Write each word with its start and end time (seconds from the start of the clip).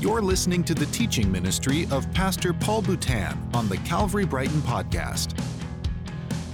You're 0.00 0.22
listening 0.22 0.64
to 0.64 0.72
the 0.72 0.86
teaching 0.86 1.30
ministry 1.30 1.86
of 1.90 2.10
Pastor 2.14 2.54
Paul 2.54 2.80
Boutan 2.80 3.36
on 3.54 3.68
the 3.68 3.76
Calvary 3.78 4.24
Brighton 4.24 4.62
podcast. 4.62 5.38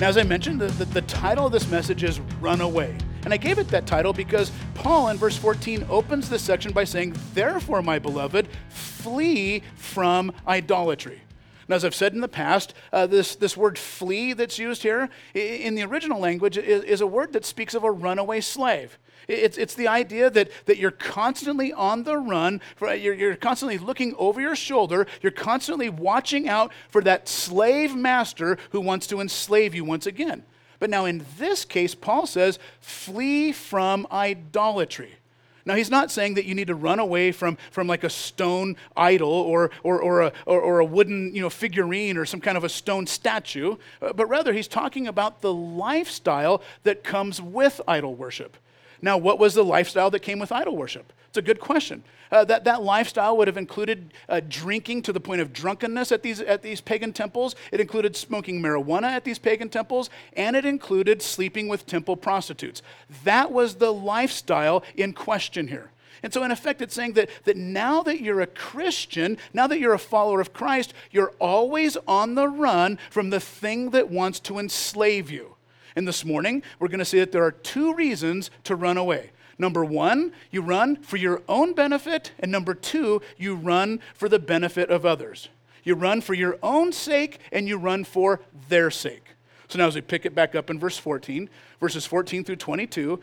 Now, 0.00 0.08
as 0.08 0.18
I 0.18 0.24
mentioned, 0.24 0.60
the, 0.60 0.66
the, 0.66 0.84
the, 0.86 1.02
title 1.02 1.46
of 1.46 1.52
this 1.52 1.70
message 1.70 2.02
is 2.02 2.18
Run 2.40 2.60
Away. 2.60 2.98
And 3.22 3.32
I 3.32 3.36
gave 3.36 3.60
it 3.60 3.68
that 3.68 3.86
title 3.86 4.12
because 4.12 4.50
Paul 4.74 5.10
in 5.10 5.16
verse 5.16 5.36
14 5.36 5.86
opens 5.88 6.28
this 6.28 6.42
section 6.42 6.72
by 6.72 6.82
saying, 6.82 7.14
Therefore, 7.34 7.82
my 7.82 8.00
beloved, 8.00 8.48
flee 8.68 9.62
from 9.76 10.32
idolatry. 10.48 11.20
Now, 11.68 11.76
as 11.76 11.84
I've 11.84 11.94
said 11.94 12.14
in 12.14 12.22
the 12.22 12.28
past, 12.28 12.74
uh, 12.92 13.06
this, 13.06 13.36
this 13.36 13.56
word 13.56 13.78
flee 13.78 14.32
that's 14.32 14.58
used 14.58 14.82
here 14.82 15.08
in 15.34 15.76
the 15.76 15.84
original 15.84 16.18
language 16.18 16.58
is, 16.58 16.82
is 16.82 17.00
a 17.00 17.06
word 17.06 17.32
that 17.34 17.44
speaks 17.44 17.74
of 17.74 17.84
a 17.84 17.92
runaway 17.92 18.40
slave. 18.40 18.98
It's, 19.28 19.58
it's 19.58 19.74
the 19.74 19.88
idea 19.88 20.30
that, 20.30 20.50
that 20.66 20.78
you're 20.78 20.90
constantly 20.92 21.72
on 21.72 22.04
the 22.04 22.16
run, 22.16 22.60
for, 22.76 22.94
you're, 22.94 23.14
you're 23.14 23.36
constantly 23.36 23.78
looking 23.78 24.14
over 24.18 24.40
your 24.40 24.56
shoulder, 24.56 25.06
you're 25.20 25.32
constantly 25.32 25.88
watching 25.88 26.48
out 26.48 26.72
for 26.90 27.02
that 27.02 27.28
slave 27.28 27.96
master 27.96 28.58
who 28.70 28.80
wants 28.80 29.06
to 29.08 29.20
enslave 29.20 29.74
you 29.74 29.84
once 29.84 30.06
again. 30.06 30.44
But 30.78 30.90
now, 30.90 31.06
in 31.06 31.24
this 31.38 31.64
case, 31.64 31.94
Paul 31.94 32.26
says, 32.26 32.58
flee 32.80 33.52
from 33.52 34.06
idolatry. 34.12 35.16
Now, 35.64 35.74
he's 35.74 35.90
not 35.90 36.12
saying 36.12 36.34
that 36.34 36.44
you 36.44 36.54
need 36.54 36.68
to 36.68 36.76
run 36.76 37.00
away 37.00 37.32
from, 37.32 37.58
from 37.72 37.88
like 37.88 38.04
a 38.04 38.10
stone 38.10 38.76
idol 38.96 39.32
or, 39.32 39.72
or, 39.82 40.00
or, 40.00 40.22
a, 40.22 40.32
or, 40.44 40.60
or 40.60 40.78
a 40.78 40.84
wooden 40.84 41.34
you 41.34 41.40
know, 41.42 41.50
figurine 41.50 42.16
or 42.16 42.24
some 42.24 42.40
kind 42.40 42.56
of 42.56 42.62
a 42.62 42.68
stone 42.68 43.08
statue, 43.08 43.76
uh, 44.00 44.12
but 44.12 44.26
rather 44.26 44.52
he's 44.52 44.68
talking 44.68 45.08
about 45.08 45.40
the 45.40 45.52
lifestyle 45.52 46.62
that 46.84 47.02
comes 47.02 47.42
with 47.42 47.80
idol 47.88 48.14
worship. 48.14 48.56
Now, 49.02 49.18
what 49.18 49.38
was 49.38 49.54
the 49.54 49.64
lifestyle 49.64 50.10
that 50.10 50.20
came 50.20 50.38
with 50.38 50.52
idol 50.52 50.76
worship? 50.76 51.12
It's 51.28 51.38
a 51.38 51.42
good 51.42 51.60
question. 51.60 52.02
Uh, 52.30 52.44
that, 52.44 52.64
that 52.64 52.82
lifestyle 52.82 53.36
would 53.36 53.46
have 53.46 53.56
included 53.56 54.14
uh, 54.28 54.40
drinking 54.48 55.02
to 55.02 55.12
the 55.12 55.20
point 55.20 55.40
of 55.40 55.52
drunkenness 55.52 56.10
at 56.10 56.22
these, 56.22 56.40
at 56.40 56.62
these 56.62 56.80
pagan 56.80 57.12
temples. 57.12 57.54
It 57.72 57.80
included 57.80 58.16
smoking 58.16 58.60
marijuana 58.60 59.10
at 59.10 59.24
these 59.24 59.38
pagan 59.38 59.68
temples, 59.68 60.10
and 60.32 60.56
it 60.56 60.64
included 60.64 61.22
sleeping 61.22 61.68
with 61.68 61.86
temple 61.86 62.16
prostitutes. 62.16 62.82
That 63.24 63.52
was 63.52 63.76
the 63.76 63.92
lifestyle 63.92 64.82
in 64.96 65.12
question 65.12 65.68
here. 65.68 65.90
And 66.22 66.32
so, 66.32 66.42
in 66.42 66.50
effect, 66.50 66.80
it's 66.80 66.94
saying 66.94 67.12
that, 67.12 67.28
that 67.44 67.56
now 67.56 68.02
that 68.02 68.20
you're 68.20 68.40
a 68.40 68.46
Christian, 68.46 69.36
now 69.52 69.66
that 69.66 69.78
you're 69.78 69.92
a 69.92 69.98
follower 69.98 70.40
of 70.40 70.52
Christ, 70.52 70.94
you're 71.10 71.34
always 71.38 71.96
on 72.08 72.34
the 72.34 72.48
run 72.48 72.98
from 73.10 73.30
the 73.30 73.40
thing 73.40 73.90
that 73.90 74.10
wants 74.10 74.40
to 74.40 74.58
enslave 74.58 75.30
you. 75.30 75.55
And 75.96 76.06
this 76.06 76.24
morning, 76.24 76.62
we're 76.78 76.88
going 76.88 76.98
to 76.98 77.06
see 77.06 77.18
that 77.18 77.32
there 77.32 77.44
are 77.44 77.52
two 77.52 77.94
reasons 77.94 78.50
to 78.64 78.76
run 78.76 78.98
away. 78.98 79.30
Number 79.58 79.84
one, 79.84 80.32
you 80.50 80.60
run 80.60 80.96
for 80.96 81.16
your 81.16 81.42
own 81.48 81.72
benefit. 81.72 82.32
And 82.38 82.52
number 82.52 82.74
two, 82.74 83.22
you 83.38 83.54
run 83.54 84.00
for 84.14 84.28
the 84.28 84.38
benefit 84.38 84.90
of 84.90 85.06
others. 85.06 85.48
You 85.82 85.94
run 85.94 86.20
for 86.20 86.34
your 86.34 86.58
own 86.62 86.92
sake 86.92 87.38
and 87.50 87.66
you 87.66 87.78
run 87.78 88.04
for 88.04 88.40
their 88.68 88.90
sake. 88.90 89.30
So 89.68 89.78
now, 89.78 89.86
as 89.86 89.94
we 89.94 90.00
pick 90.02 90.26
it 90.26 90.34
back 90.34 90.54
up 90.54 90.68
in 90.68 90.78
verse 90.78 90.98
14, 90.98 91.48
verses 91.80 92.04
14 92.04 92.44
through 92.44 92.56
22, 92.56 93.20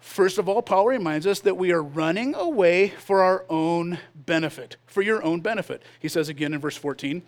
first 0.00 0.38
of 0.38 0.48
all, 0.48 0.62
Paul 0.62 0.86
reminds 0.86 1.26
us 1.26 1.40
that 1.40 1.56
we 1.56 1.72
are 1.72 1.82
running 1.82 2.34
away 2.34 2.88
for 2.88 3.22
our 3.22 3.44
own 3.48 3.98
benefit, 4.14 4.76
for 4.86 5.02
your 5.02 5.22
own 5.22 5.40
benefit. 5.40 5.82
He 6.00 6.08
says 6.08 6.28
again 6.28 6.52
in 6.52 6.60
verse 6.60 6.76
14, 6.76 7.22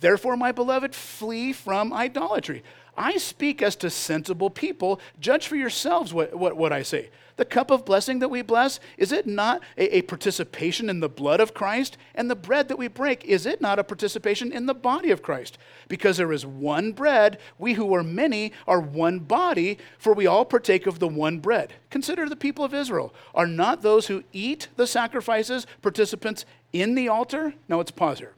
Therefore, 0.00 0.36
my 0.36 0.52
beloved, 0.52 0.94
flee 0.94 1.52
from 1.52 1.92
idolatry. 1.92 2.62
I 2.98 3.16
speak 3.16 3.62
as 3.62 3.76
to 3.76 3.90
sensible 3.90 4.50
people. 4.50 5.00
Judge 5.20 5.46
for 5.46 5.56
yourselves 5.56 6.12
what, 6.12 6.34
what, 6.34 6.56
what 6.56 6.72
I 6.72 6.82
say. 6.82 7.10
The 7.36 7.44
cup 7.44 7.70
of 7.70 7.84
blessing 7.84 8.18
that 8.18 8.30
we 8.30 8.42
bless, 8.42 8.80
is 8.96 9.12
it 9.12 9.24
not 9.24 9.62
a, 9.76 9.98
a, 9.98 10.02
participation 10.02 10.90
in 10.90 10.98
the 10.98 11.08
blood 11.08 11.38
of 11.38 11.54
Christ? 11.54 11.96
And 12.16 12.28
the 12.28 12.34
bread 12.34 12.66
that 12.66 12.78
we 12.78 12.88
break, 12.88 13.24
is 13.24 13.46
it 13.46 13.60
not 13.60 13.78
a 13.78 13.84
participation 13.84 14.50
in 14.50 14.66
the 14.66 14.74
body 14.74 15.12
of 15.12 15.22
Christ? 15.22 15.56
Because 15.86 16.16
there 16.16 16.32
is 16.32 16.44
one 16.44 16.90
bread, 16.90 17.38
we 17.56 17.74
who 17.74 17.94
are 17.94 18.02
many 18.02 18.52
are 18.66 18.80
one 18.80 19.20
body, 19.20 19.78
for 19.98 20.12
we 20.12 20.26
all 20.26 20.44
partake 20.44 20.88
of 20.88 20.98
the 20.98 21.06
one 21.06 21.38
bread. 21.38 21.74
Consider 21.90 22.28
the 22.28 22.34
people 22.34 22.64
of 22.64 22.74
Israel. 22.74 23.14
Are 23.36 23.46
not 23.46 23.82
those 23.82 24.08
who 24.08 24.24
eat 24.32 24.66
the 24.74 24.88
sacrifices 24.88 25.64
participants 25.80 26.44
in 26.72 26.96
the 26.96 27.06
altar? 27.06 27.54
Now 27.68 27.76
let's 27.76 27.92
pause 27.92 28.18
here. 28.18 28.34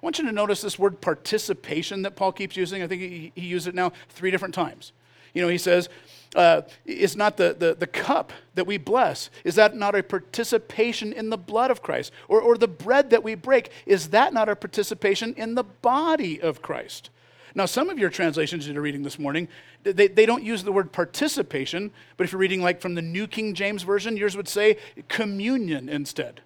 I 0.00 0.06
want 0.06 0.18
you 0.18 0.24
to 0.26 0.32
notice 0.32 0.60
this 0.60 0.78
word 0.78 1.00
participation 1.00 2.02
that 2.02 2.14
Paul 2.14 2.32
keeps 2.32 2.56
using. 2.56 2.82
I 2.82 2.86
think 2.86 3.02
he, 3.02 3.32
he 3.34 3.46
used 3.46 3.66
it 3.66 3.74
now 3.74 3.92
three 4.08 4.30
different 4.30 4.54
times. 4.54 4.92
You 5.34 5.42
know, 5.42 5.48
he 5.48 5.58
says, 5.58 5.88
uh, 6.36 6.62
is 6.84 7.16
not 7.16 7.36
the, 7.36 7.54
the, 7.58 7.74
the 7.74 7.86
cup 7.86 8.32
that 8.54 8.66
we 8.66 8.76
bless, 8.76 9.30
is 9.44 9.54
that 9.56 9.74
not 9.74 9.94
a 9.94 10.02
participation 10.02 11.12
in 11.12 11.30
the 11.30 11.36
blood 11.36 11.70
of 11.70 11.82
Christ? 11.82 12.12
Or, 12.28 12.40
or 12.40 12.56
the 12.56 12.68
bread 12.68 13.10
that 13.10 13.22
we 13.22 13.34
break, 13.34 13.70
is 13.86 14.10
that 14.10 14.32
not 14.32 14.48
a 14.48 14.56
participation 14.56 15.34
in 15.36 15.54
the 15.54 15.64
body 15.64 16.40
of 16.40 16.62
Christ? 16.62 17.10
Now, 17.54 17.66
some 17.66 17.88
of 17.88 17.98
your 17.98 18.10
translations 18.10 18.66
that 18.66 18.72
you're 18.72 18.82
reading 18.82 19.02
this 19.02 19.18
morning, 19.18 19.48
they, 19.82 20.06
they 20.06 20.26
don't 20.26 20.44
use 20.44 20.62
the 20.62 20.72
word 20.72 20.92
participation, 20.92 21.90
but 22.16 22.24
if 22.24 22.32
you're 22.32 22.40
reading 22.40 22.62
like 22.62 22.80
from 22.80 22.94
the 22.94 23.02
New 23.02 23.26
King 23.26 23.54
James 23.54 23.82
Version, 23.82 24.16
yours 24.16 24.36
would 24.36 24.48
say 24.48 24.76
communion 25.08 25.88
instead. 25.88 26.42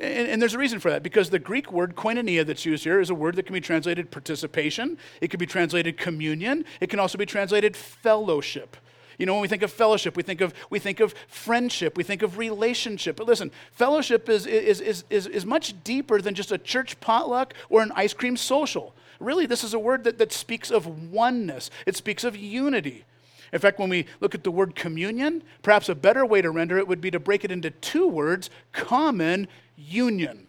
And, 0.00 0.28
and, 0.28 0.40
there's 0.40 0.54
a 0.54 0.58
reason 0.58 0.80
for 0.80 0.90
that 0.90 1.02
because 1.02 1.28
the 1.28 1.38
Greek 1.38 1.70
word 1.70 1.94
koinonia 1.94 2.46
that's 2.46 2.64
used 2.64 2.84
here 2.84 3.00
is 3.00 3.10
a 3.10 3.14
word 3.14 3.36
that 3.36 3.44
can 3.44 3.52
be 3.52 3.60
translated 3.60 4.10
participation, 4.10 4.96
it 5.20 5.30
can 5.30 5.38
be 5.38 5.46
translated 5.46 5.98
communion, 5.98 6.64
it 6.80 6.88
can 6.88 6.98
also 6.98 7.18
be 7.18 7.26
translated 7.26 7.76
fellowship. 7.76 8.78
You 9.18 9.26
know, 9.26 9.34
when 9.34 9.42
we 9.42 9.48
think 9.48 9.62
of 9.62 9.70
fellowship, 9.70 10.16
we 10.16 10.22
think 10.22 10.40
of, 10.40 10.54
we 10.70 10.78
think 10.78 11.00
of 11.00 11.14
friendship, 11.28 11.98
we 11.98 12.02
think 12.02 12.22
of 12.22 12.38
relationship. 12.38 13.16
But 13.16 13.26
listen, 13.26 13.50
fellowship 13.72 14.30
is, 14.30 14.46
is, 14.46 14.80
is, 14.80 15.04
is, 15.10 15.26
is 15.26 15.44
much 15.44 15.74
deeper 15.84 16.22
than 16.22 16.34
just 16.34 16.50
a 16.50 16.56
church 16.56 16.98
potluck 17.00 17.52
or 17.68 17.82
an 17.82 17.92
ice 17.94 18.14
cream 18.14 18.38
social. 18.38 18.94
Really, 19.18 19.44
this 19.44 19.62
is 19.62 19.74
a 19.74 19.78
word 19.78 20.04
that, 20.04 20.16
that 20.16 20.32
speaks 20.32 20.70
of 20.70 21.12
oneness, 21.12 21.70
it 21.84 21.96
speaks 21.96 22.24
of 22.24 22.34
unity. 22.34 23.04
In 23.52 23.58
fact, 23.58 23.78
when 23.78 23.90
we 23.90 24.06
look 24.20 24.34
at 24.34 24.44
the 24.44 24.50
word 24.50 24.74
communion, 24.74 25.42
perhaps 25.62 25.88
a 25.88 25.94
better 25.94 26.24
way 26.24 26.40
to 26.40 26.50
render 26.50 26.78
it 26.78 26.86
would 26.86 27.00
be 27.00 27.10
to 27.10 27.20
break 27.20 27.44
it 27.44 27.50
into 27.50 27.70
two 27.70 28.06
words 28.06 28.48
common 28.72 29.48
union. 29.80 30.46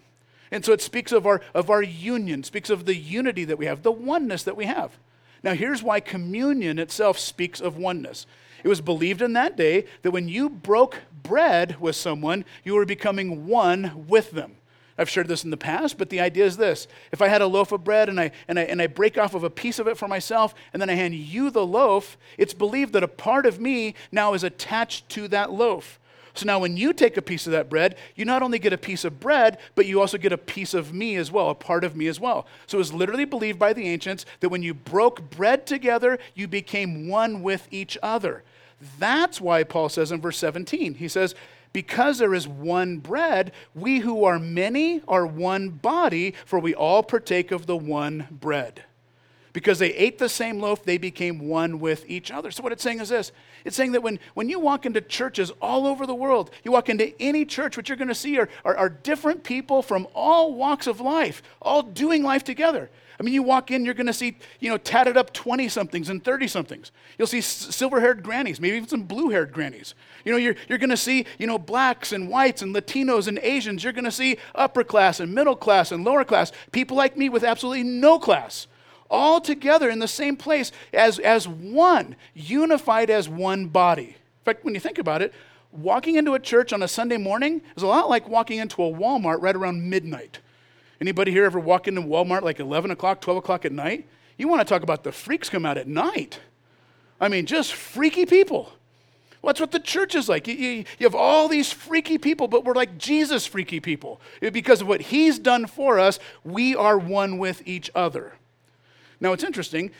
And 0.52 0.66
so 0.66 0.74
it 0.74 0.81
speaks 0.81 1.12
of 1.12 1.25
our, 1.25 1.42
of 1.53 1.69
our 1.69 1.81
union, 1.81 2.44
speaks 2.44 2.69
of 2.69 2.86
the 2.86 2.96
unity 2.96 3.46
that 3.46 3.58
we 3.58 3.66
have, 3.66 3.84
the 3.84 3.92
oneness 3.92 4.44
that 4.44 4.58
we 4.58 4.66
have. 4.66 4.97
Now, 5.44 5.53
here's 5.53 5.81
why 5.81 6.02
communion 6.02 6.78
itself 6.78 7.18
speaks 7.18 7.62
of 7.62 7.78
oneness. 7.78 8.25
It 8.64 8.68
was 8.68 8.81
believed 8.81 9.22
in 9.22 9.34
that 9.34 9.58
day 9.58 9.86
that 10.03 10.12
when 10.12 10.28
you 10.28 10.50
broke 10.50 11.00
bread 11.24 11.80
with 11.80 11.96
someone, 11.96 12.46
you 12.64 12.75
were 12.75 12.86
becoming 12.86 13.47
one 13.47 14.06
with 14.08 14.31
them. 14.31 14.58
I've 14.97 15.09
shared 15.09 15.28
this 15.28 15.44
in 15.44 15.50
the 15.50 15.58
past, 15.58 15.97
but 15.97 16.09
the 16.09 16.20
idea 16.20 16.46
is 16.46 16.58
this. 16.58 16.88
If 17.12 17.24
I 17.24 17.28
had 17.28 17.41
a 17.41 17.47
loaf 17.47 17.72
of 17.72 17.84
bread 17.84 18.08
and 18.08 18.20
I, 18.20 18.31
and, 18.47 18.59
I, 18.59 18.64
and 18.64 18.81
I 18.81 18.88
break 18.88 19.18
off 19.18 19.34
of 19.34 19.44
a 19.44 19.50
piece 19.50 19.80
of 19.80 19.88
it 19.88 19.97
for 19.97 20.08
myself, 20.08 20.53
and 20.74 20.81
then 20.81 20.91
I 20.91 20.94
hand 20.94 21.16
you 21.16 21.50
the 21.50 21.66
loaf, 21.66 22.18
it's 22.38 22.53
believed 22.53 22.94
that 22.94 23.03
a 23.03 23.08
part 23.08 23.47
of 23.47 23.59
me 23.59 23.96
now 24.12 24.34
is 24.34 24.44
attached 24.44 25.09
to 25.09 25.28
that 25.30 25.52
loaf. 25.52 26.00
So 26.34 26.46
now, 26.46 26.59
when 26.59 26.78
you 26.78 26.94
take 26.94 27.18
a 27.18 27.22
piece 27.22 27.46
of 27.46 27.52
that 27.52 27.69
bread, 27.69 27.96
you 28.16 28.25
not 28.25 28.42
only 28.42 28.59
get 28.59 28.74
a 28.74 28.78
piece 28.78 29.03
of 29.03 29.19
bread, 29.19 29.58
but 29.75 29.86
you 29.86 30.00
also 30.00 30.18
get 30.18 30.31
a 30.31 30.38
piece 30.38 30.74
of 30.74 30.94
me 30.94 31.16
as 31.16 31.31
well, 31.31 31.50
a 31.50 31.56
part 31.56 31.84
of 31.84 31.96
me 31.96 32.08
as 32.08 32.19
well. 32.19 32.47
So 32.68 32.78
it 32.78 32.80
was 32.80 32.94
literally 32.94 33.25
believed 33.25 33.59
by 33.59 33.74
the 33.74 33.88
ancients 33.88 34.25
that 34.40 34.50
when 34.50 34.64
you 34.64 34.74
broke 34.74 35.30
bread 35.30 35.66
together, 35.66 36.20
you 36.34 36.47
became 36.47 37.08
one 37.08 37.44
with 37.44 37.68
each 37.72 37.97
other. 38.02 38.44
That's 38.97 39.40
why 39.40 39.64
Paul 39.64 39.90
says 39.90 40.12
in 40.12 40.22
verse 40.22 40.38
17, 40.38 40.96
he 40.96 41.08
says, 41.08 41.36
because 41.74 42.18
there 42.18 42.34
is 42.34 42.47
one 42.47 42.97
bread, 42.97 43.52
we 43.74 44.00
who 44.00 44.24
are 44.25 44.40
many 44.40 45.02
are 45.08 45.25
one 45.25 45.70
body, 45.70 46.34
for 46.46 46.59
we 46.59 46.74
all 46.74 47.03
partake 47.03 47.52
of 47.52 47.66
the 47.66 47.78
one 47.78 48.28
bread. 48.30 48.84
Because 49.54 49.80
they 49.80 49.94
ate 49.94 50.18
the 50.18 50.30
same 50.30 50.60
loaf, 50.60 50.84
they 50.84 50.98
became 50.98 51.48
one 51.48 51.80
with 51.80 52.10
each 52.10 52.32
other. 52.32 52.52
So, 52.52 52.64
what 52.64 52.72
it's 52.72 52.84
saying 52.84 53.02
is 53.02 53.10
this 53.10 53.32
it's 53.66 53.76
saying 53.76 53.92
that 53.94 54.04
when, 54.04 54.20
when 54.34 54.50
you 54.50 54.60
walk 54.60 54.86
into 54.86 55.02
churches 55.02 55.52
all 55.62 55.86
over 55.86 56.06
the 56.06 56.16
world, 56.16 56.52
you 56.64 56.72
walk 56.72 56.90
into 56.90 57.14
any 57.22 57.46
church, 57.46 57.76
what 57.76 57.90
you're 57.90 57.98
going 57.98 58.08
to 58.08 58.16
see 58.16 58.40
are, 58.40 58.50
are, 58.64 58.76
are 58.76 58.90
different 58.90 59.44
people 59.44 59.82
from 59.82 60.08
all 60.14 60.53
walks 60.53 60.88
of 60.88 61.02
life, 61.02 61.44
all 61.62 61.84
doing 61.84 62.24
life 62.24 62.44
together. 62.44 62.90
I 63.20 63.24
mean, 63.24 63.36
you 63.36 63.44
walk 63.44 63.70
in, 63.70 63.86
you're 63.86 63.94
going 63.94 64.08
to 64.08 64.14
see, 64.14 64.36
you 64.59 64.70
know, 64.70 64.80
tatted 64.80 65.16
up 65.16 65.32
20 65.32 65.70
somethings 65.70 66.09
and 66.09 66.24
30 66.24 66.47
somethings. 66.47 66.92
You'll 67.20 67.28
see 67.28 67.42
silver 67.42 68.00
haired 68.00 68.24
grannies, 68.24 68.59
maybe 68.59 68.78
even 68.78 68.90
some 68.90 69.04
blue 69.04 69.30
haired 69.30 69.54
grannies. 69.54 69.94
You 70.26 70.32
know, 70.32 70.40
you're, 70.40 70.56
you're 70.68 70.80
going 70.80 70.90
to 70.90 70.97
see, 70.97 71.28
you 71.38 71.46
know, 71.46 71.59
blacks 71.59 72.14
and 72.14 72.30
whites 72.30 72.64
and 72.64 72.74
Latinos 72.74 73.28
and 73.28 73.38
Asians. 73.38 73.84
You're 73.84 73.94
going 73.94 74.06
to 74.06 74.12
see 74.12 74.38
upper 74.56 74.84
class 74.84 75.20
and 75.20 75.36
middle 75.36 75.56
class 75.56 75.92
and 75.92 76.04
lower 76.04 76.24
class. 76.24 76.52
People 76.72 76.97
like 76.97 77.16
me 77.16 77.30
with 77.30 77.44
absolutely 77.44 77.84
no 77.84 78.18
class 78.18 78.66
all 79.11 79.41
together 79.41 79.90
in 79.90 79.99
the 79.99 80.08
same 80.08 80.35
place 80.35 80.72
as, 80.93 81.19
as 81.19 81.47
one, 81.47 82.16
unified 82.34 83.09
as 83.09 83.29
one 83.29 83.67
body. 83.67 84.16
In 84.16 84.46
fact, 84.46 84.66
when 84.66 84.73
you 84.73 84.79
think 84.79 84.97
about 84.97 85.22
it, 85.22 85.34
walking 85.72 86.16
into 86.16 86.34
a 86.34 86.40
church 86.40 86.73
on 86.73 86.81
a 86.81 86.87
Sunday 86.87 87.17
morning 87.17 87.61
is 87.75 87.84
a 87.84 87.87
lot 87.87 88.09
like 88.09 88.28
walking 88.28 88.59
into 88.59 88.81
a 88.81 88.91
Walmart 88.91 89.41
right 89.41 89.55
around 89.55 89.87
midnight. 89.87 90.40
Anybody 90.99 91.31
here 91.31 91.46
ever 91.46 91.59
walk 91.59 91.87
into 91.87 92.02
Walmart 92.02 92.41
like 92.41 92.59
11 92.59 92.91
o'clock, 92.91 93.22
12 93.22 93.37
o'clock 93.37 93.66
at 93.66 93.72
night? 93.72 94.08
You 94.37 94.47
want 94.47 94.61
to 94.61 94.66
talk 94.66 94.81
about 94.81 95.03
the 95.03 95.11
freaks 95.11 95.49
come 95.49 95.66
out 95.66 95.78
at 95.78 95.87
night. 95.87 96.40
I 97.19 97.28
mean, 97.28 97.46
just 97.46 97.73
freaky 97.73 98.25
people. 98.25 98.72
Well, 99.41 99.49
that's 99.49 99.59
what 99.59 99.72
the 99.72 99.79
church 99.79 100.13
is 100.13 100.29
like. 100.29 100.47
You, 100.47 100.53
you, 100.53 100.69
you, 100.99 101.05
have 101.05 101.16
all 101.16 101.47
these 101.47 101.72
freaky 101.72 102.17
people, 102.17 102.47
but 102.47 102.63
we're 102.63 102.75
like 102.75 102.97
Jesus 102.97 103.46
freaky 103.46 103.79
people. 103.79 104.22
Because 104.40 104.81
of 104.81 104.87
what 104.87 105.02
he's 105.02 105.40
done 105.40 105.66
for 105.66 105.99
us, 105.99 106.19
we 106.43 106.75
are 106.75 106.97
one 106.97 107.40
with 107.40 107.63
each 107.66 107.90
other. 107.96 108.34
Now, 109.22 109.29
what's 109.29 109.44
interesting 109.44 109.91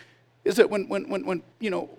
is 0.44 0.56
that 0.56 0.70
when, 0.70 0.90
when, 0.90 1.08
when, 1.08 1.26
when 1.26 1.44
you 1.60 1.70
know, 1.70 1.90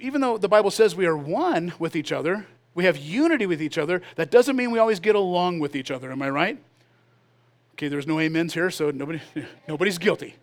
even 0.00 0.20
though 0.20 0.36
the 0.36 0.48
Bible 0.48 0.70
says 0.70 0.94
we 0.94 1.06
are 1.06 1.16
one 1.16 1.72
with 1.78 1.96
each 1.96 2.12
other, 2.12 2.46
we 2.74 2.84
have 2.84 2.96
unity 2.96 3.46
with 3.46 3.62
each 3.62 3.78
other, 3.78 4.02
that 4.16 4.30
doesn't 4.30 4.56
mean 4.56 4.72
we 4.72 4.78
always 4.78 4.98
get 4.98 5.14
along 5.14 5.60
with 5.60 5.76
each 5.76 5.90
other. 5.90 6.10
Am 6.10 6.20
I 6.20 6.28
right? 6.28 6.58
Okay, 7.74 7.88
there's 7.88 8.06
no 8.06 8.18
amens 8.18 8.52
here, 8.52 8.70
so 8.70 8.90
nobody, 8.90 9.20
nobody's 9.68 9.98
guilty. 9.98 10.34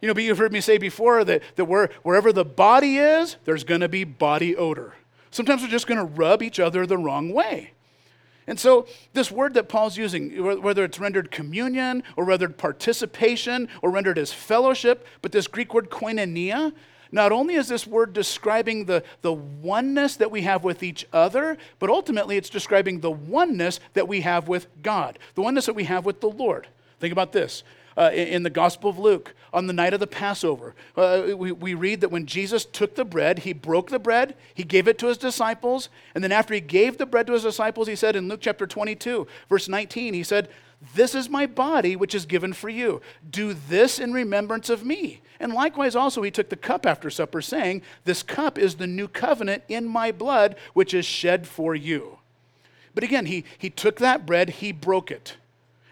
You 0.00 0.08
know, 0.08 0.14
but 0.14 0.24
you've 0.24 0.38
heard 0.38 0.52
me 0.52 0.60
say 0.60 0.78
before 0.78 1.24
that, 1.24 1.42
that 1.56 1.64
where, 1.64 1.88
wherever 2.02 2.32
the 2.32 2.44
body 2.44 2.98
is, 2.98 3.36
there's 3.44 3.64
going 3.64 3.80
to 3.80 3.88
be 3.88 4.04
body 4.04 4.56
odor. 4.56 4.94
Sometimes 5.30 5.62
we're 5.62 5.68
just 5.68 5.86
going 5.86 5.98
to 5.98 6.04
rub 6.04 6.42
each 6.42 6.60
other 6.60 6.86
the 6.86 6.98
wrong 6.98 7.32
way. 7.32 7.72
And 8.46 8.58
so, 8.58 8.86
this 9.12 9.30
word 9.30 9.54
that 9.54 9.68
Paul's 9.68 9.96
using, 9.96 10.62
whether 10.62 10.84
it's 10.84 10.98
rendered 10.98 11.30
communion 11.30 12.02
or 12.16 12.24
rendered 12.24 12.58
participation 12.58 13.68
or 13.82 13.90
rendered 13.90 14.18
as 14.18 14.32
fellowship, 14.32 15.06
but 15.20 15.30
this 15.32 15.46
Greek 15.46 15.72
word 15.72 15.90
koinonia, 15.90 16.72
not 17.12 17.30
only 17.30 17.54
is 17.54 17.68
this 17.68 17.86
word 17.86 18.14
describing 18.14 18.86
the, 18.86 19.04
the 19.20 19.32
oneness 19.32 20.16
that 20.16 20.30
we 20.30 20.42
have 20.42 20.64
with 20.64 20.82
each 20.82 21.06
other, 21.12 21.58
but 21.78 21.90
ultimately 21.90 22.36
it's 22.36 22.48
describing 22.48 23.00
the 23.00 23.10
oneness 23.10 23.80
that 23.92 24.08
we 24.08 24.22
have 24.22 24.48
with 24.48 24.66
God, 24.82 25.18
the 25.34 25.42
oneness 25.42 25.66
that 25.66 25.74
we 25.74 25.84
have 25.84 26.06
with 26.06 26.20
the 26.20 26.30
Lord. 26.30 26.68
Think 26.98 27.12
about 27.12 27.32
this. 27.32 27.62
Uh, 27.96 28.10
in, 28.12 28.42
the 28.42 28.50
Gospel 28.50 28.90
of 28.90 28.98
Luke, 28.98 29.34
on 29.52 29.66
the 29.66 29.72
night 29.72 29.92
of 29.92 30.00
the 30.00 30.06
Passover, 30.06 30.74
uh, 30.96 31.28
we, 31.36 31.52
we 31.52 31.74
read 31.74 32.00
that 32.00 32.10
when 32.10 32.26
Jesus 32.26 32.64
took 32.64 32.94
the 32.94 33.04
bread, 33.04 33.40
he 33.40 33.52
broke 33.52 33.90
the 33.90 33.98
bread, 33.98 34.34
he 34.54 34.64
gave 34.64 34.88
it 34.88 34.98
to 34.98 35.08
his 35.08 35.18
disciples, 35.18 35.88
and 36.14 36.24
then 36.24 36.32
after 36.32 36.54
he 36.54 36.60
gave 36.60 36.98
the 36.98 37.06
bread 37.06 37.26
to 37.26 37.34
his 37.34 37.42
disciples, 37.42 37.88
he 37.88 37.96
said 37.96 38.16
in 38.16 38.28
Luke 38.28 38.40
chapter 38.40 38.66
22, 38.66 39.26
verse 39.48 39.68
19, 39.68 40.14
he 40.14 40.22
said, 40.22 40.48
This 40.94 41.14
is 41.14 41.28
my 41.28 41.46
body 41.46 41.96
which 41.96 42.14
is 42.14 42.26
given 42.26 42.52
for 42.52 42.68
you. 42.68 43.00
Do 43.30 43.54
this 43.54 43.98
in 43.98 44.12
remembrance 44.12 44.70
of 44.70 44.84
me. 44.84 45.20
And 45.38 45.52
likewise, 45.52 45.96
also, 45.96 46.22
he 46.22 46.30
took 46.30 46.50
the 46.50 46.56
cup 46.56 46.86
after 46.86 47.10
supper, 47.10 47.42
saying, 47.42 47.82
This 48.04 48.22
cup 48.22 48.58
is 48.58 48.76
the 48.76 48.86
new 48.86 49.08
covenant 49.08 49.64
in 49.68 49.86
my 49.86 50.12
blood, 50.12 50.56
which 50.72 50.94
is 50.94 51.04
shed 51.04 51.46
for 51.48 51.74
you. 51.74 52.18
But 52.94 53.04
again, 53.04 53.26
he, 53.26 53.44
he 53.58 53.70
took 53.70 53.96
that 53.96 54.26
bread, 54.26 54.50
he 54.50 54.72
broke 54.72 55.10
it. 55.10 55.36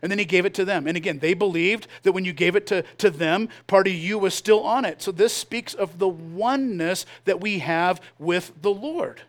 And 0.03 0.11
then 0.11 0.19
he 0.19 0.25
gave 0.25 0.47
it 0.47 0.55
to 0.55 0.65
them. 0.65 0.87
And 0.87 0.97
again, 0.97 1.19
they 1.19 1.35
believed 1.35 1.87
that 2.03 2.13
when 2.13 2.25
you 2.25 2.33
gave 2.33 2.57
it 2.57 2.67
to, 2.69 2.83
to 2.99 3.11
them, 3.11 3.49
part 3.67 3.87
of 3.87 3.93
you 3.93 4.19
was 4.19 4.35
still 4.35 4.63
on 4.63 4.85
it. 4.85 5.03
So 5.03 5.13
this 5.13 5.35
speaks 5.35 5.75
of 5.75 5.99
the 5.99 6.09
oneness 6.09 7.05
that 7.27 7.41
we 7.41 7.59
have 7.59 8.01
with 8.19 8.53
the 8.63 8.71
Lord. 8.73 9.23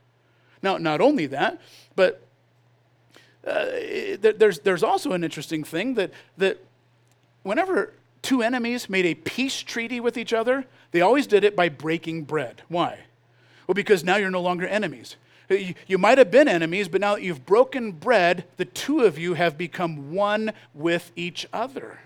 Now, 0.63 0.77
not 0.77 1.01
only 1.01 1.25
that, 1.27 1.59
but 1.95 2.25
uh, 3.45 3.65
there's, 4.19 4.59
there's 4.59 4.83
also 4.83 5.13
an 5.13 5.23
interesting 5.23 5.63
thing 5.63 5.95
that, 5.95 6.12
that 6.38 6.59
whenever 7.44 7.94
two 8.21 8.41
enemies 8.41 8.89
made 8.89 9.06
a 9.06 9.15
peace 9.15 9.62
treaty 9.62 10.00
with 10.00 10.17
each 10.17 10.31
other, 10.31 10.65
they 10.91 11.01
always 11.01 11.27
did 11.27 11.44
it 11.44 11.56
by 11.56 11.67
breaking 11.67 12.24
bread. 12.24 12.62
Why? 12.67 13.00
Well, 13.67 13.74
because 13.74 14.03
now 14.03 14.17
you're 14.17 14.29
no 14.29 14.41
longer 14.41 14.67
enemies. 14.67 15.15
You 15.88 15.98
might 15.98 16.18
have 16.18 16.31
been 16.31 16.48
enemies, 16.48 16.88
but 16.88 17.01
now 17.01 17.15
that 17.15 17.24
you've 17.24 17.45
broken 17.45 17.92
bread, 17.92 18.45
the 18.57 18.65
two 18.65 19.01
of 19.01 19.18
you 19.18 19.33
have 19.33 19.57
become 19.57 20.13
one 20.13 20.53
with 20.74 21.12
each 21.15 21.48
other. 21.51 22.00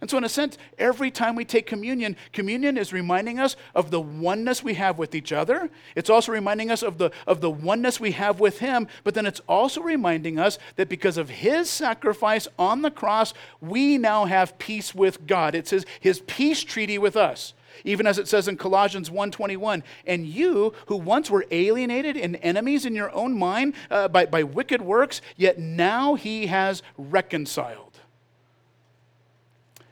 And 0.00 0.10
so, 0.10 0.18
in 0.18 0.24
a 0.24 0.28
sense, 0.28 0.58
every 0.78 1.10
time 1.10 1.36
we 1.36 1.44
take 1.46 1.66
communion, 1.66 2.16
communion 2.32 2.76
is 2.76 2.92
reminding 2.92 3.40
us 3.40 3.56
of 3.74 3.90
the 3.90 4.00
oneness 4.00 4.62
we 4.62 4.74
have 4.74 4.98
with 4.98 5.14
each 5.14 5.32
other. 5.32 5.70
It's 5.94 6.10
also 6.10 6.32
reminding 6.32 6.70
us 6.70 6.82
of 6.82 6.98
the, 6.98 7.10
of 7.26 7.40
the 7.40 7.50
oneness 7.50 7.98
we 7.98 8.12
have 8.12 8.38
with 8.38 8.58
Him, 8.58 8.88
but 9.04 9.14
then 9.14 9.24
it's 9.24 9.40
also 9.48 9.80
reminding 9.80 10.38
us 10.38 10.58
that 10.76 10.90
because 10.90 11.16
of 11.16 11.30
His 11.30 11.70
sacrifice 11.70 12.46
on 12.58 12.82
the 12.82 12.90
cross, 12.90 13.32
we 13.60 13.96
now 13.96 14.26
have 14.26 14.58
peace 14.58 14.94
with 14.94 15.26
God. 15.26 15.54
It's 15.54 15.70
His, 15.70 15.86
his 15.98 16.20
peace 16.20 16.62
treaty 16.62 16.98
with 16.98 17.16
us. 17.16 17.54
Even 17.84 18.06
as 18.06 18.18
it 18.18 18.28
says 18.28 18.48
in 18.48 18.56
Colossians 18.56 19.10
1:21, 19.10 19.82
and 20.06 20.26
you 20.26 20.72
who 20.86 20.96
once 20.96 21.30
were 21.30 21.46
alienated 21.50 22.16
and 22.16 22.38
enemies 22.42 22.86
in 22.86 22.94
your 22.94 23.12
own 23.12 23.38
mind 23.38 23.74
uh, 23.90 24.08
by, 24.08 24.26
by 24.26 24.42
wicked 24.42 24.82
works, 24.82 25.20
yet 25.36 25.58
now 25.58 26.14
he 26.14 26.46
has 26.46 26.82
reconciled 26.96 27.86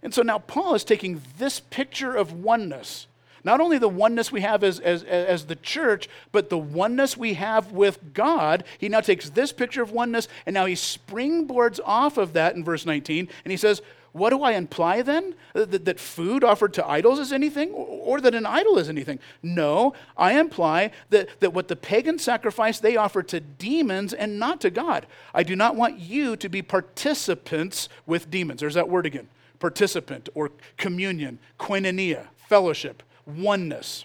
and 0.04 0.12
so 0.12 0.22
now 0.22 0.38
Paul 0.38 0.74
is 0.74 0.84
taking 0.84 1.22
this 1.38 1.58
picture 1.58 2.14
of 2.14 2.30
oneness, 2.30 3.06
not 3.42 3.60
only 3.60 3.78
the 3.78 3.88
oneness 3.88 4.30
we 4.30 4.42
have 4.42 4.62
as, 4.62 4.78
as, 4.78 5.02
as 5.02 5.46
the 5.46 5.56
church, 5.56 6.10
but 6.30 6.50
the 6.50 6.58
oneness 6.58 7.16
we 7.16 7.34
have 7.34 7.72
with 7.72 8.12
God. 8.12 8.64
He 8.78 8.90
now 8.90 9.00
takes 9.00 9.30
this 9.30 9.50
picture 9.50 9.82
of 9.82 9.90
oneness 9.90 10.28
and 10.44 10.52
now 10.52 10.66
he 10.66 10.74
springboards 10.74 11.80
off 11.84 12.18
of 12.18 12.34
that 12.34 12.54
in 12.54 12.62
verse 12.62 12.84
19 12.84 13.28
and 13.44 13.50
he 13.50 13.56
says, 13.56 13.80
what 14.14 14.30
do 14.30 14.44
I 14.44 14.52
imply 14.52 15.02
then? 15.02 15.34
That, 15.54 15.84
that, 15.86 15.98
food 15.98 16.44
offered 16.44 16.72
to 16.74 16.86
idols 16.86 17.18
is 17.18 17.32
anything? 17.32 17.72
Or, 17.72 17.86
or 17.86 18.20
that 18.20 18.32
an 18.32 18.46
idol 18.46 18.78
is 18.78 18.88
anything? 18.88 19.18
No, 19.42 19.92
I 20.16 20.38
imply 20.38 20.92
that, 21.10 21.40
that 21.40 21.52
what 21.52 21.66
the 21.66 21.74
pagan 21.74 22.20
sacrifice, 22.20 22.78
they 22.78 22.96
offer 22.96 23.24
to 23.24 23.40
demons 23.40 24.14
and 24.14 24.38
not 24.38 24.60
to 24.60 24.70
God. 24.70 25.08
I 25.34 25.42
do 25.42 25.56
not 25.56 25.74
want 25.74 25.98
you 25.98 26.36
to 26.36 26.48
be 26.48 26.62
participants 26.62 27.88
with 28.06 28.30
demons. 28.30 28.60
There's 28.60 28.74
that 28.74 28.88
word 28.88 29.04
again 29.04 29.28
participant 29.58 30.28
or 30.34 30.52
communion, 30.76 31.40
koinonia, 31.58 32.28
fellowship, 32.36 33.02
oneness. 33.26 34.04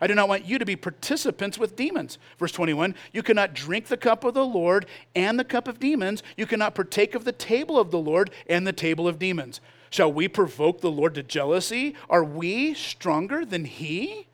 I 0.00 0.06
do 0.06 0.14
not 0.14 0.28
want 0.28 0.44
you 0.44 0.58
to 0.58 0.64
be 0.64 0.76
participants 0.76 1.58
with 1.58 1.76
demons. 1.76 2.18
Verse 2.38 2.52
21 2.52 2.94
You 3.12 3.22
cannot 3.22 3.54
drink 3.54 3.86
the 3.86 3.96
cup 3.96 4.24
of 4.24 4.34
the 4.34 4.44
Lord 4.44 4.86
and 5.14 5.38
the 5.38 5.44
cup 5.44 5.68
of 5.68 5.80
demons. 5.80 6.22
You 6.36 6.46
cannot 6.46 6.74
partake 6.74 7.14
of 7.14 7.24
the 7.24 7.32
table 7.32 7.78
of 7.78 7.90
the 7.90 7.98
Lord 7.98 8.30
and 8.46 8.66
the 8.66 8.72
table 8.72 9.08
of 9.08 9.18
demons. 9.18 9.60
Shall 9.90 10.12
we 10.12 10.28
provoke 10.28 10.80
the 10.80 10.90
Lord 10.90 11.14
to 11.14 11.22
jealousy? 11.22 11.94
Are 12.10 12.24
we 12.24 12.74
stronger 12.74 13.44
than 13.44 13.64
he? 13.64 14.26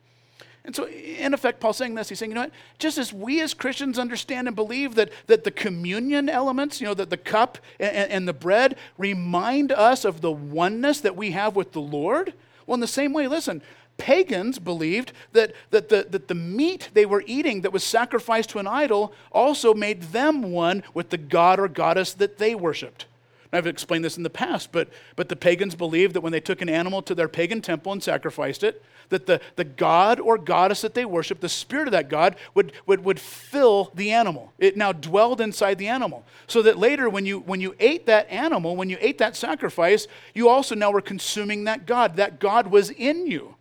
And 0.65 0.73
so, 0.73 0.87
in 0.87 1.33
effect, 1.33 1.59
Paul's 1.59 1.77
saying 1.77 1.95
this. 1.95 2.07
He's 2.07 2.19
saying, 2.19 2.31
you 2.31 2.35
know 2.35 2.41
what? 2.41 2.51
Just 2.79 2.97
as 2.97 3.11
we 3.11 3.41
as 3.41 3.53
Christians 3.53 3.99
understand 3.99 4.47
and 4.47 4.55
believe 4.55 4.95
that, 4.95 5.11
that 5.27 5.43
the 5.43 5.51
communion 5.51 6.29
elements, 6.29 6.79
you 6.79 6.87
know, 6.87 6.93
that 6.93 7.09
the 7.09 7.17
cup 7.17 7.57
and, 7.79 8.09
and 8.09 8.27
the 8.27 8.33
bread 8.33 8.77
remind 8.97 9.73
us 9.73 10.05
of 10.05 10.21
the 10.21 10.31
oneness 10.31 11.01
that 11.01 11.17
we 11.17 11.31
have 11.31 11.57
with 11.57 11.73
the 11.73 11.81
Lord, 11.81 12.33
well, 12.65 12.75
in 12.75 12.79
the 12.79 12.87
same 12.87 13.11
way, 13.11 13.27
listen, 13.27 13.61
pagans 13.97 14.59
believed 14.59 15.11
that, 15.33 15.53
that, 15.71 15.89
the, 15.89 16.07
that 16.09 16.27
the 16.27 16.35
meat 16.35 16.89
they 16.93 17.05
were 17.05 17.23
eating 17.25 17.61
that 17.61 17.71
was 17.71 17.83
sacrificed 17.83 18.49
to 18.51 18.59
an 18.59 18.67
idol 18.67 19.13
also 19.31 19.73
made 19.73 20.01
them 20.01 20.51
one 20.51 20.83
with 20.93 21.09
the 21.09 21.17
god 21.17 21.59
or 21.59 21.67
goddess 21.67 22.13
that 22.13 22.37
they 22.37 22.55
worshiped. 22.55 23.05
I've 23.53 23.67
explained 23.67 24.03
this 24.03 24.17
in 24.17 24.23
the 24.23 24.31
past, 24.31 24.71
but, 24.71 24.89
but 25.15 25.29
the 25.29 25.35
pagans 25.35 25.75
believed 25.75 26.15
that 26.15 26.21
when 26.21 26.31
they 26.31 26.39
took 26.39 26.61
an 26.61 26.69
animal 26.69 27.03
to 27.03 27.13
their 27.13 27.27
pagan 27.27 27.61
temple 27.61 27.91
and 27.91 28.01
sacrificed 28.01 28.63
it, 28.63 28.81
that 29.09 29.27
the, 29.27 29.39
the 29.57 29.63
god 29.63 30.19
or 30.19 30.39
goddess 30.39 30.81
that 30.81 30.95
they 30.95 31.05
worshiped, 31.05 31.41
the 31.41 31.49
spirit 31.49 31.87
of 31.87 31.91
that 31.91 32.09
god, 32.09 32.35
would, 32.55 32.71
would, 32.87 33.03
would 33.05 33.19
fill 33.19 33.91
the 33.93 34.11
animal. 34.11 34.51
It 34.57 34.75
now 34.75 34.91
dwelled 34.91 35.39
inside 35.39 35.77
the 35.77 35.87
animal. 35.87 36.25
So 36.47 36.63
that 36.63 36.79
later, 36.79 37.09
when 37.09 37.27
you, 37.27 37.41
when 37.41 37.61
you 37.61 37.75
ate 37.79 38.07
that 38.07 38.27
animal, 38.31 38.75
when 38.75 38.89
you 38.89 38.97
ate 38.99 39.19
that 39.19 39.35
sacrifice, 39.35 40.07
you 40.33 40.49
also 40.49 40.73
now 40.73 40.89
were 40.89 41.01
consuming 41.01 41.65
that 41.65 41.85
god. 41.85 42.15
That 42.15 42.39
god 42.39 42.67
was 42.67 42.89
in 42.89 43.27
you. 43.27 43.55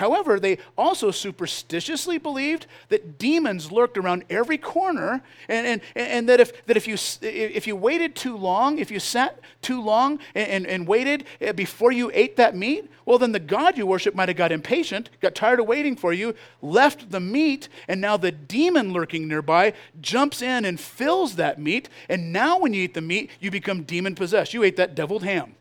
However, 0.00 0.40
they 0.40 0.56
also 0.78 1.10
superstitiously 1.10 2.16
believed 2.16 2.66
that 2.88 3.18
demons 3.18 3.70
lurked 3.70 3.98
around 3.98 4.24
every 4.30 4.56
corner, 4.56 5.22
and, 5.46 5.66
and, 5.66 5.82
and 5.94 6.26
that, 6.30 6.40
if, 6.40 6.64
that 6.64 6.78
if, 6.78 6.88
you, 6.88 6.96
if 7.20 7.66
you 7.66 7.76
waited 7.76 8.16
too 8.16 8.34
long, 8.34 8.78
if 8.78 8.90
you 8.90 8.98
sat 8.98 9.38
too 9.60 9.82
long 9.82 10.18
and, 10.34 10.48
and, 10.48 10.66
and 10.66 10.88
waited 10.88 11.24
eh, 11.42 11.52
before 11.52 11.92
you 11.92 12.10
ate 12.14 12.36
that 12.36 12.56
meat, 12.56 12.90
well, 13.04 13.18
then 13.18 13.32
the 13.32 13.38
God 13.38 13.76
you 13.76 13.84
worship 13.84 14.14
might 14.14 14.30
have 14.30 14.38
got 14.38 14.52
impatient, 14.52 15.10
got 15.20 15.34
tired 15.34 15.60
of 15.60 15.66
waiting 15.66 15.96
for 15.96 16.14
you, 16.14 16.34
left 16.62 17.10
the 17.10 17.20
meat, 17.20 17.68
and 17.86 18.00
now 18.00 18.16
the 18.16 18.32
demon 18.32 18.94
lurking 18.94 19.28
nearby 19.28 19.74
jumps 20.00 20.40
in 20.40 20.64
and 20.64 20.80
fills 20.80 21.36
that 21.36 21.58
meat, 21.60 21.90
and 22.08 22.32
now 22.32 22.58
when 22.58 22.72
you 22.72 22.84
eat 22.84 22.94
the 22.94 23.02
meat, 23.02 23.28
you 23.38 23.50
become 23.50 23.82
demon 23.82 24.14
possessed. 24.14 24.54
You 24.54 24.62
ate 24.62 24.76
that 24.76 24.94
deviled 24.94 25.24
ham. 25.24 25.56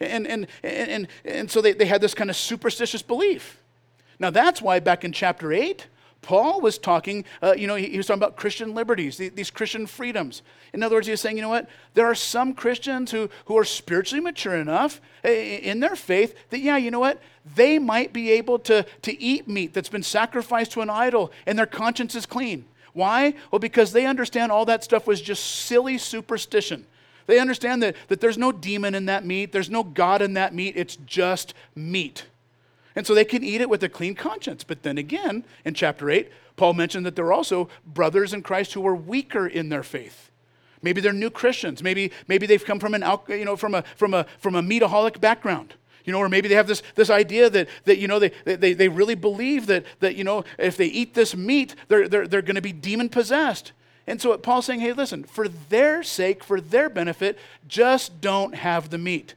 And, 0.00 0.26
and, 0.26 0.48
and, 0.64 0.90
and, 0.90 1.08
and 1.24 1.48
so 1.48 1.60
they, 1.60 1.74
they 1.74 1.86
had 1.86 2.00
this 2.00 2.14
kind 2.14 2.28
of 2.28 2.34
superstitious 2.34 3.02
belief. 3.02 3.57
Now, 4.18 4.30
that's 4.30 4.60
why 4.60 4.80
back 4.80 5.04
in 5.04 5.12
chapter 5.12 5.52
8, 5.52 5.86
Paul 6.20 6.60
was 6.60 6.78
talking, 6.78 7.24
uh, 7.42 7.54
you 7.56 7.66
know, 7.66 7.76
he, 7.76 7.88
he, 7.90 7.96
was 7.96 8.06
talking 8.06 8.20
about 8.20 8.36
Christian 8.36 8.74
liberties, 8.74 9.16
the, 9.16 9.28
these 9.28 9.50
Christian 9.50 9.86
freedoms. 9.86 10.42
In 10.72 10.82
other 10.82 10.96
words, 10.96 11.06
he 11.06 11.12
was 11.12 11.20
saying, 11.20 11.36
you 11.36 11.42
know 11.42 11.48
what? 11.48 11.68
There 11.94 12.06
are 12.06 12.14
some 12.14 12.54
Christians 12.54 13.10
who, 13.10 13.30
who 13.46 13.56
are 13.56 13.64
spiritually 13.64 14.20
mature 14.20 14.56
enough 14.56 15.00
uh, 15.24 15.28
in 15.28 15.80
their 15.80 15.96
faith 15.96 16.34
that, 16.50 16.58
yeah, 16.58 16.76
you 16.76 16.90
know 16.90 17.00
what? 17.00 17.22
They 17.54 17.78
might 17.78 18.12
be 18.12 18.30
able 18.32 18.58
to, 18.60 18.84
to 19.02 19.20
eat 19.20 19.48
meat 19.48 19.72
that's 19.72 19.88
been 19.88 20.02
sacrificed 20.02 20.72
to 20.72 20.80
an 20.80 20.90
idol 20.90 21.32
and 21.46 21.58
their 21.58 21.66
conscience 21.66 22.14
is 22.14 22.26
clean. 22.26 22.66
Why? 22.92 23.34
Well, 23.50 23.60
because 23.60 23.92
they 23.92 24.06
understand 24.06 24.50
all 24.50 24.64
that 24.64 24.82
stuff 24.82 25.06
was 25.06 25.20
just 25.20 25.44
silly 25.44 25.98
superstition. 25.98 26.84
They 27.26 27.38
understand 27.38 27.82
that, 27.82 27.94
that 28.08 28.20
there's 28.20 28.38
no 28.38 28.52
demon 28.52 28.94
in 28.94 29.06
that 29.06 29.24
meat, 29.24 29.52
there's 29.52 29.70
no 29.70 29.84
God 29.84 30.20
in 30.20 30.34
that 30.34 30.54
meat, 30.54 30.74
it's 30.76 30.96
just 30.96 31.54
meat. 31.74 32.26
And 32.98 33.06
so 33.06 33.14
they 33.14 33.24
can 33.24 33.44
eat 33.44 33.60
it 33.60 33.70
with 33.70 33.84
a 33.84 33.88
clean 33.88 34.16
conscience. 34.16 34.64
But 34.64 34.82
then 34.82 34.98
again, 34.98 35.44
in 35.64 35.74
chapter 35.74 36.10
8, 36.10 36.32
Paul 36.56 36.74
mentioned 36.74 37.06
that 37.06 37.14
there 37.14 37.26
are 37.26 37.32
also 37.32 37.68
brothers 37.86 38.32
in 38.32 38.42
Christ 38.42 38.72
who 38.74 38.84
are 38.88 38.94
weaker 38.96 39.46
in 39.46 39.68
their 39.68 39.84
faith. 39.84 40.32
Maybe 40.82 41.00
they're 41.00 41.12
new 41.12 41.30
Christians. 41.30 41.80
Maybe, 41.80 42.10
maybe 42.26 42.44
they've 42.44 42.64
come 42.64 42.80
from, 42.80 42.94
an, 42.94 43.04
you 43.28 43.44
know, 43.44 43.54
from, 43.54 43.76
a, 43.76 43.84
from, 43.94 44.14
a, 44.14 44.26
from 44.40 44.56
a 44.56 44.62
meataholic 44.62 45.20
background. 45.20 45.74
You 46.06 46.12
know, 46.12 46.18
or 46.18 46.28
maybe 46.28 46.48
they 46.48 46.56
have 46.56 46.66
this, 46.66 46.82
this 46.96 47.08
idea 47.08 47.48
that, 47.48 47.68
that 47.84 47.98
you 47.98 48.08
know, 48.08 48.18
they, 48.18 48.32
they, 48.44 48.72
they 48.72 48.88
really 48.88 49.14
believe 49.14 49.66
that, 49.66 49.84
that, 50.00 50.16
you 50.16 50.24
know, 50.24 50.42
if 50.58 50.76
they 50.76 50.86
eat 50.86 51.14
this 51.14 51.36
meat, 51.36 51.76
they're, 51.86 52.08
they're, 52.08 52.26
they're 52.26 52.42
going 52.42 52.56
to 52.56 52.60
be 52.60 52.72
demon 52.72 53.10
possessed. 53.10 53.70
And 54.08 54.20
so 54.20 54.36
Paul's 54.38 54.66
saying, 54.66 54.80
hey, 54.80 54.92
listen, 54.92 55.22
for 55.22 55.46
their 55.46 56.02
sake, 56.02 56.42
for 56.42 56.60
their 56.60 56.90
benefit, 56.90 57.38
just 57.68 58.20
don't 58.20 58.56
have 58.56 58.90
the 58.90 58.98
meat. 58.98 59.34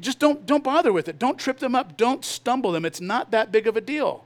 Just 0.00 0.18
don't, 0.18 0.46
don't 0.46 0.64
bother 0.64 0.92
with 0.92 1.08
it. 1.08 1.18
Don't 1.18 1.38
trip 1.38 1.58
them 1.58 1.74
up. 1.74 1.96
Don't 1.96 2.24
stumble 2.24 2.72
them. 2.72 2.84
It's 2.84 3.00
not 3.00 3.30
that 3.30 3.52
big 3.52 3.66
of 3.66 3.76
a 3.76 3.80
deal. 3.80 4.24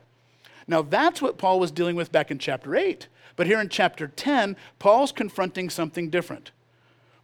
Now, 0.69 0.83
that's 0.83 1.21
what 1.21 1.39
Paul 1.39 1.59
was 1.61 1.71
dealing 1.71 1.97
with 1.97 2.13
back 2.13 2.31
in 2.31 2.39
chapter 2.39 2.77
8. 2.77 3.09
But 3.37 3.47
here 3.47 3.61
in 3.61 3.69
chapter 3.69 4.09
10, 4.09 4.57
Paul's 4.79 5.13
confronting 5.13 5.71
something 5.71 6.09
different. 6.09 6.51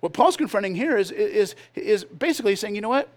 What 0.01 0.13
Paul's 0.13 0.37
confronting 0.37 0.75
here 0.75 0.97
is, 0.97 1.11
is, 1.11 1.55
is 1.75 2.05
basically 2.05 2.57
saying, 2.57 2.75
you 2.75 2.81
know 2.81 2.89
what? 2.89 3.09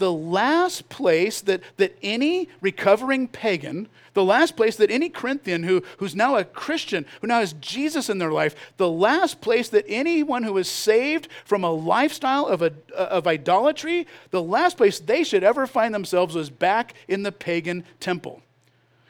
The 0.00 0.12
last 0.12 0.88
place 0.88 1.42
that, 1.42 1.62
that 1.76 1.96
any 2.02 2.48
recovering 2.60 3.28
pagan, 3.28 3.86
the 4.14 4.24
last 4.24 4.56
place 4.56 4.76
that 4.76 4.90
any 4.90 5.10
Corinthian 5.10 5.62
who, 5.62 5.82
who's 5.98 6.16
now 6.16 6.36
a 6.36 6.44
Christian, 6.44 7.04
who 7.20 7.26
now 7.26 7.40
has 7.40 7.52
Jesus 7.60 8.08
in 8.08 8.18
their 8.18 8.32
life, 8.32 8.56
the 8.78 8.90
last 8.90 9.40
place 9.40 9.68
that 9.68 9.84
anyone 9.86 10.42
who 10.42 10.56
is 10.56 10.68
saved 10.68 11.28
from 11.44 11.62
a 11.62 11.70
lifestyle 11.70 12.46
of, 12.46 12.62
a, 12.62 12.72
of 12.96 13.26
idolatry, 13.26 14.06
the 14.30 14.42
last 14.42 14.78
place 14.78 14.98
they 14.98 15.22
should 15.22 15.44
ever 15.44 15.66
find 15.66 15.94
themselves 15.94 16.34
was 16.34 16.50
back 16.50 16.94
in 17.06 17.22
the 17.22 17.30
pagan 17.30 17.84
temple. 18.00 18.42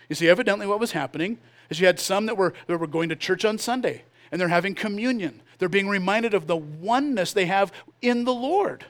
You 0.09 0.17
see, 0.17 0.29
evidently 0.29 0.67
what 0.67 0.81
was 0.81 0.93
happening 0.93 1.39
is 1.71 1.79
you 1.79 1.87
had 1.87 2.01
some 2.01 2.27
that 2.27 2.37
were, 2.37 2.53
that 2.67 2.79
were 2.79 2.89
going 2.89 3.09
to 3.11 3.17
church 3.17 3.45
on 3.45 3.59
Sunday 3.59 4.03
and 4.33 4.41
they're 4.41 4.49
having 4.49 4.75
communion. 4.75 5.41
They're 5.59 5.69
being 5.69 5.89
reminded 5.89 6.35
of 6.35 6.49
the 6.49 6.57
oneness 6.57 7.33
they 7.33 7.47
have 7.47 7.73
in 8.03 8.25
the 8.25 8.35
Lord. 8.35 8.87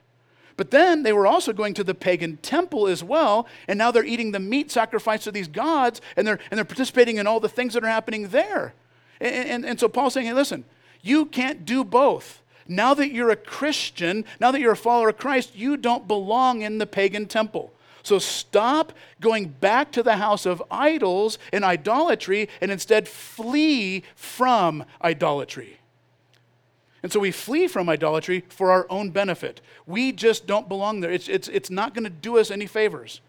But 0.61 0.73
then 0.73 1.05
they 1.05 1.15
were 1.15 1.27
also 1.27 1.55
going 1.55 1.73
to 1.73 1.83
the 1.83 1.95
pagan 1.95 2.37
temple 2.37 2.87
as 2.87 3.03
well, 3.03 3.47
and 3.67 3.79
now 3.79 3.91
they're 3.91 4.05
eating 4.05 4.33
the 4.33 4.39
meat 4.39 4.71
sacrificed 4.71 5.25
to 5.25 5.33
these 5.33 5.49
gods, 5.49 6.03
and 6.19 6.27
they're, 6.27 6.39
and 6.51 6.59
they're 6.59 6.67
participating 6.67 7.17
in 7.17 7.27
all 7.27 7.41
the 7.41 7.49
things 7.49 7.73
that 7.73 7.83
are 7.83 7.89
happening 7.89 8.29
there. 8.29 8.75
And, 9.23 9.49
and, 9.49 9.65
and 9.65 9.81
so 9.81 9.89
Paul's 9.89 10.13
saying, 10.13 10.27
hey, 10.27 10.35
listen, 10.35 10.67
you 11.01 11.25
can't 11.25 11.65
do 11.65 11.83
both. 11.83 12.43
Now 12.69 12.93
that 12.93 13.11
you're 13.11 13.31
a 13.31 13.37
Christian, 13.37 14.27
now 14.39 14.51
that 14.51 14.61
you're 14.61 14.73
a 14.73 14.77
follower 14.77 15.09
of 15.09 15.17
Christ, 15.17 15.57
you 15.57 15.79
don't 15.79 16.07
belong 16.07 16.61
in 16.61 16.77
the 16.77 16.87
pagan 16.87 17.25
temple. 17.25 17.73
So 18.03 18.19
stop 18.19 18.93
going 19.19 19.49
back 19.49 19.93
to 19.93 20.03
the 20.03 20.17
house 20.17 20.45
of 20.45 20.63
idols 20.71 21.39
and 21.55 21.65
idolatry 21.65 22.51
and 22.61 22.71
instead 22.71 23.09
flee 23.09 24.03
from 24.15 24.85
idolatry. 25.03 25.80
And 27.03 27.11
so 27.11 27.21
we 27.21 27.31
flee 27.31 27.67
from 27.67 27.89
idolatry 27.89 28.45
for 28.49 28.71
our 28.71 28.87
own 28.91 29.11
benefit. 29.11 29.61
We 29.87 30.13
just 30.13 30.47
don't 30.47 30.69
belong 30.69 31.01
there. 31.01 31.11
It's, 31.11 31.29
it's, 31.29 31.49
it's 31.49 31.71
not 31.71 31.95
going 31.95 32.05
to 32.05 32.11
do 32.11 32.39
us 32.39 32.51
any 32.51 32.67
favors. 32.67 33.21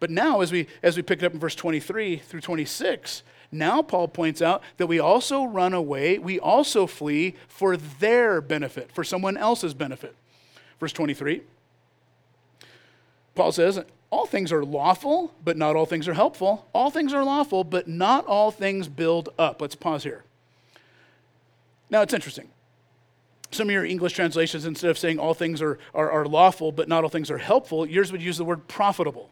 But 0.00 0.10
now, 0.10 0.40
as 0.40 0.52
we, 0.52 0.66
as 0.82 0.96
we 0.96 1.02
pick 1.02 1.22
it 1.22 1.26
up 1.26 1.34
in 1.34 1.40
verse 1.40 1.54
23 1.54 2.16
through 2.16 2.40
26, 2.40 3.22
now 3.52 3.82
Paul 3.82 4.08
points 4.08 4.42
out 4.42 4.62
that 4.76 4.86
we 4.86 4.98
also 4.98 5.44
run 5.44 5.72
away, 5.72 6.18
we 6.18 6.38
also 6.38 6.86
flee 6.86 7.34
for 7.48 7.76
their 7.76 8.40
benefit, 8.40 8.90
for 8.92 9.04
someone 9.04 9.36
else's 9.36 9.74
benefit. 9.74 10.14
Verse 10.80 10.92
23, 10.92 11.42
Paul 13.34 13.52
says, 13.52 13.80
All 14.10 14.26
things 14.26 14.52
are 14.52 14.64
lawful, 14.64 15.32
but 15.44 15.56
not 15.56 15.76
all 15.76 15.86
things 15.86 16.08
are 16.08 16.14
helpful. 16.14 16.66
All 16.74 16.90
things 16.90 17.12
are 17.14 17.24
lawful, 17.24 17.64
but 17.64 17.88
not 17.88 18.26
all 18.26 18.50
things 18.50 18.88
build 18.88 19.30
up. 19.38 19.60
Let's 19.60 19.74
pause 19.74 20.02
here. 20.02 20.24
Now, 21.88 22.02
it's 22.02 22.14
interesting 22.14 22.48
some 23.50 23.68
of 23.68 23.72
your 23.72 23.84
English 23.84 24.12
translations, 24.12 24.64
instead 24.64 24.90
of 24.90 24.98
saying 24.98 25.18
all 25.18 25.34
things 25.34 25.62
are, 25.62 25.78
are, 25.94 26.10
are, 26.10 26.26
lawful, 26.26 26.72
but 26.72 26.88
not 26.88 27.04
all 27.04 27.10
things 27.10 27.30
are 27.30 27.38
helpful, 27.38 27.86
yours 27.86 28.12
would 28.12 28.22
use 28.22 28.38
the 28.38 28.44
word 28.44 28.66
profitable. 28.68 29.30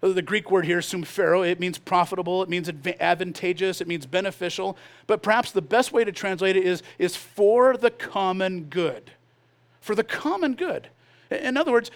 The 0.00 0.22
Greek 0.22 0.50
word 0.50 0.64
here, 0.64 0.78
sumphero, 0.78 1.46
it 1.46 1.60
means 1.60 1.78
profitable, 1.78 2.42
it 2.42 2.48
means 2.48 2.68
advantageous, 2.68 3.82
it 3.82 3.86
means 3.86 4.06
beneficial, 4.06 4.78
but 5.06 5.22
perhaps 5.22 5.52
the 5.52 5.60
best 5.60 5.92
way 5.92 6.04
to 6.04 6.12
translate 6.12 6.56
it 6.56 6.64
is, 6.64 6.82
is 6.98 7.16
for 7.16 7.76
the 7.76 7.90
common 7.90 8.64
good. 8.64 9.10
For 9.80 9.94
the 9.94 10.04
common 10.04 10.54
good. 10.54 10.88
In 11.30 11.58
other 11.58 11.70
words, 11.70 11.90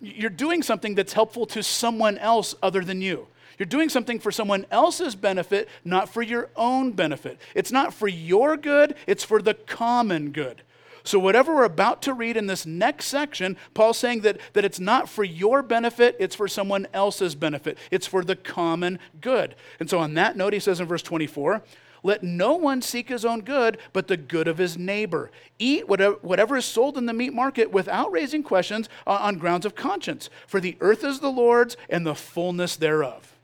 you're 0.00 0.28
doing 0.28 0.62
something 0.62 0.96
that's 0.96 1.12
helpful 1.12 1.46
to 1.46 1.62
someone 1.62 2.18
else 2.18 2.54
other 2.62 2.82
than 2.82 3.00
you. 3.00 3.28
You're 3.58 3.66
doing 3.66 3.88
something 3.88 4.18
for 4.18 4.30
someone 4.30 4.66
else's 4.70 5.14
benefit, 5.14 5.68
not 5.84 6.08
for 6.08 6.22
your 6.22 6.50
own 6.56 6.92
benefit. 6.92 7.38
It's 7.54 7.72
not 7.72 7.94
for 7.94 8.08
your 8.08 8.56
good, 8.56 8.94
it's 9.06 9.24
for 9.24 9.40
the 9.40 9.54
common 9.54 10.30
good. 10.32 10.62
So, 11.04 11.20
whatever 11.20 11.54
we're 11.54 11.64
about 11.64 12.02
to 12.02 12.12
read 12.12 12.36
in 12.36 12.48
this 12.48 12.66
next 12.66 13.06
section, 13.06 13.56
Paul's 13.74 13.96
saying 13.96 14.22
that, 14.22 14.38
that 14.54 14.64
it's 14.64 14.80
not 14.80 15.08
for 15.08 15.22
your 15.22 15.62
benefit, 15.62 16.16
it's 16.18 16.34
for 16.34 16.48
someone 16.48 16.88
else's 16.92 17.36
benefit. 17.36 17.78
It's 17.92 18.08
for 18.08 18.24
the 18.24 18.34
common 18.34 18.98
good. 19.20 19.54
And 19.78 19.88
so, 19.88 20.00
on 20.00 20.14
that 20.14 20.36
note, 20.36 20.52
he 20.52 20.58
says 20.58 20.80
in 20.80 20.86
verse 20.86 21.02
24, 21.02 21.62
let 22.02 22.22
no 22.22 22.54
one 22.54 22.82
seek 22.82 23.08
his 23.08 23.24
own 23.24 23.40
good, 23.40 23.78
but 23.92 24.08
the 24.08 24.16
good 24.16 24.48
of 24.48 24.58
his 24.58 24.76
neighbor. 24.76 25.30
Eat 25.58 25.88
whatever, 25.88 26.16
whatever 26.22 26.56
is 26.56 26.64
sold 26.64 26.96
in 26.98 27.06
the 27.06 27.12
meat 27.12 27.32
market 27.32 27.70
without 27.70 28.12
raising 28.12 28.42
questions 28.42 28.88
uh, 29.06 29.18
on 29.22 29.38
grounds 29.38 29.66
of 29.66 29.74
conscience. 29.74 30.28
For 30.46 30.60
the 30.60 30.76
earth 30.80 31.04
is 31.04 31.20
the 31.20 31.30
Lord's 31.30 31.76
and 31.88 32.06
the 32.06 32.14
fullness 32.14 32.76
thereof. 32.76 33.35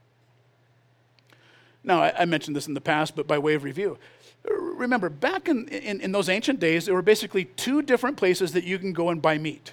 Now, 1.85 2.03
I, 2.03 2.23
I 2.23 2.25
mentioned 2.25 2.57
this 2.57 2.69
in 2.69 2.75
the 2.75 2.81
past, 2.81 3.17
but 3.17 3.27
by 3.27 3.39
way 3.39 3.55
of 3.55 3.65
review, 3.65 3.99
remember, 4.45 5.09
back 5.09 5.49
in, 5.49 5.69
in, 5.69 6.01
in, 6.01 6.13
those 6.13 6.29
ancient 6.29 6.61
days, 6.61 6.87
there 6.87 6.95
were 6.95 7.03
basically 7.03 7.45
two 7.45 7.83
different 7.83 8.17
places 8.17 8.53
that 8.53 8.65
you 8.65 8.79
can 8.79 8.93
go 8.93 9.11
and 9.11 9.21
buy 9.23 9.39
meat. 9.39 9.73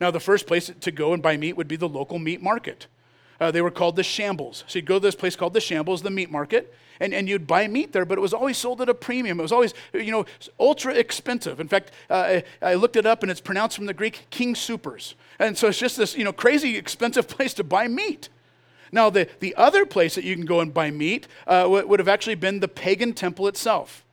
Now, 0.00 0.10
the 0.10 0.20
first 0.20 0.46
place 0.46 0.70
to 0.80 0.90
go 0.90 1.12
and 1.12 1.22
buy 1.22 1.36
meat 1.36 1.56
would 1.56 1.68
be 1.68 1.76
the 1.76 1.88
local 1.88 2.18
meat 2.18 2.42
market. 2.42 2.86
Uh, 3.40 3.50
they 3.50 3.60
were 3.60 3.70
called 3.70 3.96
the 3.96 4.02
shambles. 4.02 4.64
So 4.66 4.78
you'd 4.78 4.86
go 4.86 4.94
to 4.94 5.00
this 5.00 5.14
place 5.14 5.36
called 5.36 5.52
the 5.52 5.60
shambles, 5.60 6.02
the 6.02 6.10
meat 6.10 6.30
market, 6.30 6.74
and, 7.00 7.12
and 7.12 7.28
you'd 7.28 7.46
buy 7.46 7.68
meat 7.68 7.92
there, 7.92 8.06
but 8.06 8.16
it 8.16 8.20
was 8.20 8.32
always 8.32 8.56
sold 8.56 8.80
at 8.80 8.88
a 8.88 8.94
premium. 8.94 9.38
It 9.38 9.42
was 9.42 9.52
always, 9.52 9.74
you 9.92 10.10
know, 10.10 10.24
ultra 10.58 10.94
expensive. 10.94 11.60
In 11.60 11.68
fact, 11.68 11.90
uh, 12.08 12.40
I, 12.62 12.70
I, 12.70 12.74
looked 12.74 12.96
it 12.96 13.04
up 13.04 13.22
and 13.22 13.30
it's 13.30 13.40
pronounced 13.40 13.76
from 13.76 13.84
the 13.84 13.92
Greek 13.92 14.26
King 14.30 14.54
Soopers. 14.54 15.14
And 15.38 15.58
so 15.58 15.68
it's 15.68 15.78
just 15.78 15.98
this, 15.98 16.16
you 16.16 16.24
know, 16.24 16.32
crazy 16.32 16.76
expensive 16.76 17.28
place 17.36 17.52
to 17.54 17.64
buy 17.64 17.88
meat. 17.88 18.30
Now, 18.92 19.10
the, 19.10 19.28
the 19.40 19.54
other 19.56 19.84
place 19.84 20.14
that 20.14 20.24
you 20.24 20.34
can 20.34 20.44
go 20.44 20.60
and 20.60 20.72
buy 20.72 20.90
meat 20.90 21.26
uh, 21.46 21.66
would 21.68 22.00
have 22.00 22.08
actually 22.08 22.36
been 22.36 22.60
the 22.60 22.68
pagan 22.68 23.12
temple 23.12 23.48
itself. 23.48 24.04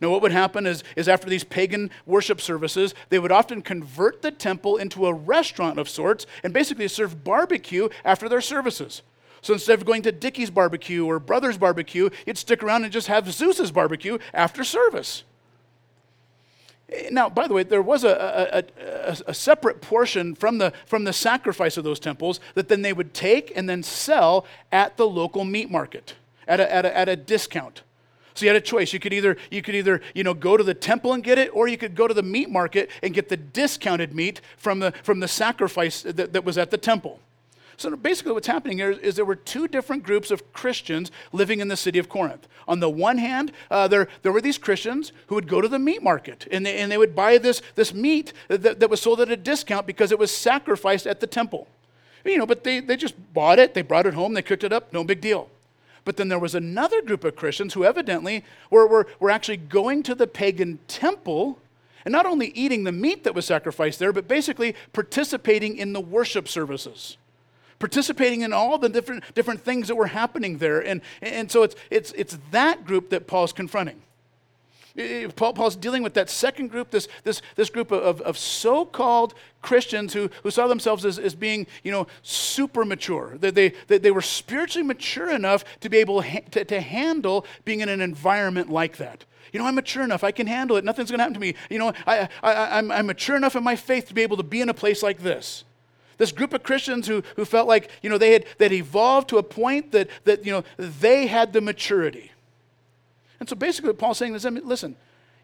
Now, 0.00 0.10
what 0.10 0.22
would 0.22 0.32
happen 0.32 0.66
is, 0.66 0.82
is 0.96 1.08
after 1.08 1.30
these 1.30 1.44
pagan 1.44 1.90
worship 2.04 2.40
services, 2.40 2.94
they 3.08 3.18
would 3.18 3.32
often 3.32 3.62
convert 3.62 4.22
the 4.22 4.30
temple 4.30 4.76
into 4.76 5.06
a 5.06 5.14
restaurant 5.14 5.78
of 5.78 5.88
sorts 5.88 6.26
and 6.42 6.52
basically 6.52 6.88
serve 6.88 7.24
barbecue 7.24 7.88
after 8.04 8.28
their 8.28 8.40
services. 8.40 9.02
So 9.40 9.52
instead 9.52 9.78
of 9.78 9.84
going 9.84 10.02
to 10.02 10.12
Dickey's 10.12 10.50
barbecue 10.50 11.04
or 11.04 11.18
Brothers 11.18 11.58
barbecue, 11.58 12.08
you'd 12.26 12.38
stick 12.38 12.62
around 12.62 12.84
and 12.84 12.92
just 12.92 13.08
have 13.08 13.30
Zeus's 13.30 13.70
barbecue 13.70 14.18
after 14.32 14.64
service. 14.64 15.24
Now, 17.10 17.28
by 17.28 17.46
the 17.46 17.54
way, 17.54 17.62
there 17.62 17.82
was 17.82 18.04
a, 18.04 18.64
a, 18.78 18.82
a, 18.82 19.16
a, 19.28 19.34
separate 19.34 19.80
portion 19.80 20.34
from 20.34 20.58
the, 20.58 20.72
from 20.86 21.04
the 21.04 21.12
sacrifice 21.12 21.76
of 21.76 21.84
those 21.84 22.00
temples 22.00 22.40
that 22.54 22.68
then 22.68 22.82
they 22.82 22.92
would 22.92 23.14
take 23.14 23.52
and 23.56 23.68
then 23.68 23.82
sell 23.82 24.46
at 24.70 24.96
the 24.96 25.06
local 25.06 25.44
meat 25.44 25.70
market 25.70 26.14
at 26.46 26.60
a, 26.60 26.72
at 26.72 26.84
a, 26.84 26.96
at 26.96 27.08
a 27.08 27.16
discount. 27.16 27.82
So 28.34 28.44
you 28.44 28.48
had 28.48 28.56
a 28.56 28.60
choice. 28.60 28.92
You 28.92 28.98
could 28.98 29.12
either 29.12 29.36
you 29.50 29.62
could 29.62 29.76
either 29.76 30.00
you 30.12 30.24
know 30.24 30.34
go 30.34 30.56
to 30.56 30.64
the 30.64 30.74
temple 30.74 31.12
and 31.12 31.22
get 31.22 31.38
it, 31.38 31.50
or 31.54 31.68
you 31.68 31.78
could 31.78 31.94
go 31.94 32.08
to 32.08 32.14
the 32.14 32.22
meat 32.22 32.50
market 32.50 32.90
and 33.02 33.14
get 33.14 33.28
the 33.28 33.36
discounted 33.36 34.12
meat 34.12 34.40
from 34.56 34.80
the 34.80 34.92
from 35.04 35.20
the 35.20 35.28
sacrifice 35.28 36.02
that, 36.02 36.32
that 36.32 36.44
was 36.44 36.58
at 36.58 36.72
the 36.72 36.78
temple. 36.78 37.20
So 37.76 37.94
basically, 37.96 38.32
what's 38.32 38.46
happening 38.46 38.78
here 38.78 38.90
is 38.90 39.16
there 39.16 39.24
were 39.24 39.34
two 39.34 39.68
different 39.68 40.02
groups 40.02 40.30
of 40.30 40.52
Christians 40.52 41.10
living 41.32 41.60
in 41.60 41.68
the 41.68 41.76
city 41.76 41.98
of 41.98 42.08
Corinth. 42.08 42.46
On 42.68 42.80
the 42.80 42.88
one 42.88 43.18
hand, 43.18 43.52
uh, 43.70 43.88
there, 43.88 44.08
there 44.22 44.32
were 44.32 44.40
these 44.40 44.58
Christians 44.58 45.12
who 45.26 45.34
would 45.34 45.48
go 45.48 45.60
to 45.60 45.68
the 45.68 45.78
meat 45.78 46.02
market 46.02 46.46
and 46.50 46.64
they, 46.64 46.78
and 46.78 46.90
they 46.90 46.98
would 46.98 47.14
buy 47.14 47.38
this, 47.38 47.62
this 47.74 47.92
meat 47.92 48.32
that, 48.48 48.80
that 48.80 48.90
was 48.90 49.00
sold 49.00 49.20
at 49.20 49.30
a 49.30 49.36
discount 49.36 49.86
because 49.86 50.12
it 50.12 50.18
was 50.18 50.30
sacrificed 50.30 51.06
at 51.06 51.20
the 51.20 51.26
temple. 51.26 51.68
You 52.24 52.38
know, 52.38 52.46
but 52.46 52.64
they, 52.64 52.80
they 52.80 52.96
just 52.96 53.14
bought 53.34 53.58
it, 53.58 53.74
they 53.74 53.82
brought 53.82 54.06
it 54.06 54.14
home, 54.14 54.32
they 54.32 54.42
cooked 54.42 54.64
it 54.64 54.72
up, 54.72 54.92
no 54.92 55.04
big 55.04 55.20
deal. 55.20 55.50
But 56.04 56.16
then 56.16 56.28
there 56.28 56.38
was 56.38 56.54
another 56.54 57.02
group 57.02 57.24
of 57.24 57.36
Christians 57.36 57.74
who 57.74 57.84
evidently 57.84 58.44
were, 58.70 58.86
were, 58.86 59.06
were 59.20 59.30
actually 59.30 59.56
going 59.56 60.02
to 60.04 60.14
the 60.14 60.26
pagan 60.26 60.78
temple 60.88 61.58
and 62.04 62.12
not 62.12 62.26
only 62.26 62.48
eating 62.48 62.84
the 62.84 62.92
meat 62.92 63.24
that 63.24 63.34
was 63.34 63.46
sacrificed 63.46 63.98
there, 63.98 64.12
but 64.12 64.28
basically 64.28 64.74
participating 64.92 65.78
in 65.78 65.94
the 65.94 66.00
worship 66.00 66.48
services 66.48 67.16
participating 67.84 68.40
in 68.40 68.50
all 68.54 68.78
the 68.78 68.88
different, 68.88 69.22
different 69.34 69.60
things 69.60 69.88
that 69.88 69.94
were 69.94 70.06
happening 70.06 70.56
there. 70.56 70.80
And, 70.80 71.02
and 71.20 71.50
so 71.50 71.64
it's, 71.64 71.76
it's, 71.90 72.12
it's 72.12 72.38
that 72.50 72.86
group 72.86 73.10
that 73.10 73.26
Paul's 73.26 73.52
confronting. 73.52 74.00
Paul, 75.36 75.52
Paul's 75.52 75.76
dealing 75.76 76.02
with 76.02 76.14
that 76.14 76.30
second 76.30 76.68
group, 76.68 76.90
this, 76.90 77.08
this, 77.24 77.42
this 77.56 77.68
group 77.68 77.92
of, 77.92 78.22
of 78.22 78.38
so 78.38 78.86
called 78.86 79.34
Christians 79.60 80.14
who, 80.14 80.30
who 80.42 80.50
saw 80.50 80.66
themselves 80.66 81.04
as, 81.04 81.18
as 81.18 81.34
being 81.34 81.66
you 81.82 81.92
know, 81.92 82.06
super 82.22 82.86
mature. 82.86 83.36
That 83.38 83.54
they, 83.54 83.74
that 83.88 84.02
they 84.02 84.10
were 84.10 84.22
spiritually 84.22 84.86
mature 84.86 85.28
enough 85.28 85.62
to 85.80 85.90
be 85.90 85.98
able 85.98 86.22
to, 86.22 86.64
to 86.64 86.80
handle 86.80 87.44
being 87.66 87.80
in 87.80 87.90
an 87.90 88.00
environment 88.00 88.70
like 88.70 88.96
that. 88.96 89.26
You 89.52 89.60
know, 89.60 89.66
I'm 89.66 89.74
mature 89.74 90.04
enough. 90.04 90.24
I 90.24 90.30
can 90.30 90.46
handle 90.46 90.78
it. 90.78 90.86
Nothing's 90.86 91.10
going 91.10 91.18
to 91.18 91.24
happen 91.24 91.34
to 91.34 91.40
me. 91.40 91.54
You 91.68 91.80
know, 91.80 91.92
I, 92.06 92.30
I, 92.42 92.78
I'm, 92.78 92.90
I'm 92.90 93.06
mature 93.06 93.36
enough 93.36 93.56
in 93.56 93.62
my 93.62 93.76
faith 93.76 94.08
to 94.08 94.14
be 94.14 94.22
able 94.22 94.38
to 94.38 94.42
be 94.42 94.62
in 94.62 94.70
a 94.70 94.74
place 94.74 95.02
like 95.02 95.18
this. 95.18 95.64
This 96.18 96.32
group 96.32 96.52
of 96.52 96.62
Christians 96.62 97.06
who, 97.06 97.22
who 97.36 97.44
felt 97.44 97.68
like, 97.68 97.90
you 98.02 98.10
know, 98.10 98.18
they 98.18 98.32
had 98.32 98.46
that 98.58 98.72
evolved 98.72 99.28
to 99.30 99.38
a 99.38 99.42
point 99.42 99.92
that, 99.92 100.08
that, 100.24 100.44
you 100.44 100.52
know, 100.52 100.64
they 100.76 101.26
had 101.26 101.52
the 101.52 101.60
maturity. 101.60 102.30
And 103.40 103.48
so 103.48 103.56
basically 103.56 103.90
what 103.90 103.98
Paul's 103.98 104.18
saying 104.18 104.34
is, 104.34 104.44
listen, 104.44 104.96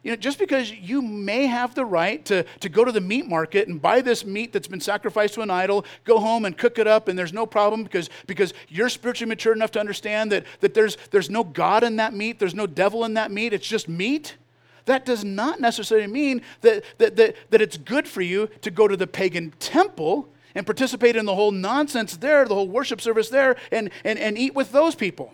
you 0.03 0.11
know, 0.11 0.17
just 0.17 0.39
because 0.39 0.73
you 0.73 1.03
may 1.03 1.47
have 1.47 1.75
the 1.75 1.85
right 1.85 2.25
to, 2.25 2.45
to 2.61 2.69
go 2.71 2.85
to 2.85 2.93
the 2.93 3.03
meat 3.03 3.27
market 3.27 3.69
and 3.69 3.83
buy 3.83 4.01
this 4.01 4.25
meat 4.25 4.53
that's 4.53 4.69
been 4.69 4.81
sacrificed 4.81 5.35
to 5.35 5.43
an 5.43 5.51
idol, 5.51 5.85
go 6.05 6.19
home 6.19 6.47
and 6.47 6.57
cook 6.57 6.79
it 6.79 6.87
up, 6.87 7.09
and 7.09 7.19
there's 7.19 7.35
no 7.35 7.45
problem 7.45 7.83
because, 7.83 8.09
because 8.27 8.55
you're 8.69 8.89
spiritually 8.89 9.29
mature 9.29 9.53
enough 9.53 9.73
to 9.73 9.81
understand 9.81 10.33
that, 10.33 10.47
that 10.61 10.73
there's, 10.73 10.97
there's 11.11 11.29
no 11.29 11.45
God 11.45 11.85
in 11.85 11.97
that 11.97 12.15
meat, 12.15 12.39
there's 12.39 12.55
no 12.55 12.67
devil 12.67 13.05
in 13.05 13.15
that 13.15 13.31
meat, 13.31 13.53
it's 13.53 13.67
just 13.67 13.89
meat. 13.89 14.37
That 14.87 15.05
does 15.05 15.23
not 15.23 15.61
necessarily 15.61 16.07
mean 16.07 16.41
that, 16.63 16.83
that, 16.97 17.17
that, 17.17 17.37
that 17.51 17.61
it's 17.61 17.77
good 17.77 18.09
for 18.09 18.23
you 18.23 18.49
to 18.63 18.71
go 18.71 18.89
to 18.89 18.97
the 18.97 19.07
pagan 19.07 19.53
temple 19.61 20.31
and 20.55 20.67
participate 20.67 21.17
in 21.17 21.27
the 21.27 21.35
whole 21.35 21.53
nonsense 21.53 22.17
there, 22.17 22.47
the 22.47 22.55
whole 22.55 22.69
worship 22.69 23.01
service 23.01 23.29
there, 23.29 23.57
and, 23.71 23.91
and, 24.05 24.19
and 24.19 24.39
eat 24.39 24.55
with 24.55 24.73
those 24.73 24.95
people. 24.95 25.33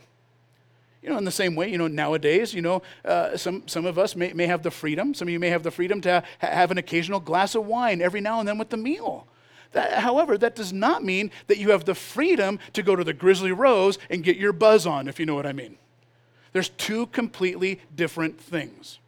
You 1.03 1.11
know, 1.11 1.19
in 1.19 1.25
the 1.25 1.31
same 1.31 1.55
way, 1.55 1.71
you 1.71 1.79
know, 1.79 1.87
nowadays, 1.87 2.53
you 2.53 2.63
know, 2.63 2.83
uh, 3.05 3.37
some, 3.37 3.69
some 3.69 3.87
of 3.87 3.99
us 3.99 4.17
may, 4.17 4.33
may 4.33 4.47
have 4.47 4.63
the 4.63 4.73
freedom, 4.73 5.15
some 5.15 5.29
of 5.29 5.33
you 5.33 5.39
may 5.39 5.51
have 5.51 5.63
the 5.63 5.71
freedom 5.71 6.01
to 6.01 6.25
ha- 6.41 6.47
have 6.47 6.71
an 6.73 6.79
occasional 6.79 7.21
glass 7.21 7.55
of 7.55 7.65
wine 7.65 8.03
every 8.03 8.21
now 8.21 8.41
and 8.41 8.49
then 8.49 8.59
with 8.59 8.71
the 8.71 8.77
meal. 8.77 9.27
That, 9.73 10.01
however, 10.01 10.37
that 10.39 10.57
does 10.57 10.73
not 10.73 11.05
mean 11.05 11.31
that 11.47 11.59
you 11.59 11.71
have 11.71 11.85
the 11.85 11.95
freedom 11.95 12.59
to 12.73 12.83
go 12.83 12.97
to 12.97 13.05
the 13.05 13.13
Grizzly 13.13 13.53
Rose 13.53 13.99
and 14.11 14.25
get 14.25 14.37
your 14.37 14.53
buzz 14.53 14.87
on, 14.87 15.07
if 15.07 15.21
you 15.21 15.27
know 15.27 15.35
what 15.35 15.47
I 15.47 15.53
mean. 15.53 15.79
There's 16.53 16.71
two 16.71 17.07
completely 17.09 17.81
different 17.95 18.41
things. 18.41 18.99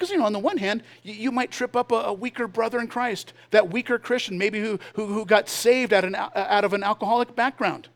Because, 0.00 0.12
you 0.12 0.16
know, 0.16 0.24
on 0.24 0.32
the 0.32 0.38
one 0.38 0.56
hand, 0.56 0.82
you, 1.02 1.12
you 1.12 1.30
might 1.30 1.50
trip 1.50 1.76
up 1.76 1.92
a, 1.92 1.96
a, 1.96 2.12
weaker 2.14 2.48
brother 2.48 2.80
in 2.80 2.86
Christ, 2.86 3.34
that 3.50 3.70
weaker 3.70 3.98
Christian, 3.98 4.38
maybe 4.38 4.58
who, 4.58 4.80
who, 4.94 5.04
who 5.04 5.26
got 5.26 5.46
saved 5.46 5.92
out, 5.92 6.06
an, 6.06 6.14
out 6.14 6.64
of 6.64 6.72
an 6.72 6.82
alcoholic 6.82 7.36
background. 7.36 7.88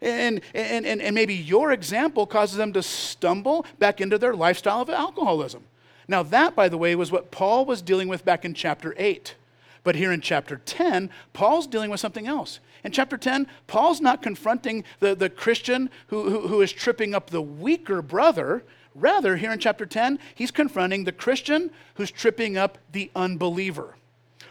And, 0.00 0.40
and, 0.54 0.86
and, 0.86 1.02
and 1.02 1.14
maybe 1.16 1.34
your 1.34 1.72
example 1.72 2.26
causes 2.26 2.58
them 2.58 2.72
to 2.74 2.82
stumble 2.82 3.66
back 3.80 4.00
into 4.00 4.18
their 4.18 4.36
lifestyle 4.36 4.82
of 4.82 4.88
alcoholism. 4.88 5.64
Now, 6.06 6.22
that, 6.22 6.54
by 6.54 6.68
the 6.68 6.78
way, 6.78 6.94
was 6.94 7.10
what 7.10 7.32
Paul 7.32 7.64
was 7.64 7.82
dealing 7.82 8.06
with 8.06 8.24
back 8.24 8.44
in 8.44 8.54
chapter 8.54 8.94
8. 8.96 9.34
But 9.82 9.96
here 9.96 10.12
in 10.12 10.20
chapter 10.20 10.58
10, 10.64 11.10
Paul's 11.32 11.66
dealing 11.66 11.90
with 11.90 11.98
something 11.98 12.28
else. 12.28 12.60
In 12.84 12.92
chapter 12.92 13.16
10, 13.16 13.48
Paul's 13.66 14.00
not 14.00 14.22
confronting 14.22 14.84
the, 15.00 15.16
the 15.16 15.28
Christian 15.28 15.90
who, 16.06 16.30
who, 16.30 16.46
who 16.46 16.60
is 16.60 16.70
tripping 16.70 17.16
up 17.16 17.30
the 17.30 17.42
weaker 17.42 18.00
brother. 18.00 18.62
Rather, 18.94 19.36
here 19.36 19.52
in 19.52 19.58
chapter 19.58 19.86
10, 19.86 20.18
he's 20.34 20.50
confronting 20.50 21.04
the 21.04 21.12
Christian 21.12 21.70
who's 21.94 22.10
tripping 22.10 22.56
up 22.56 22.78
the 22.92 23.10
unbeliever, 23.16 23.96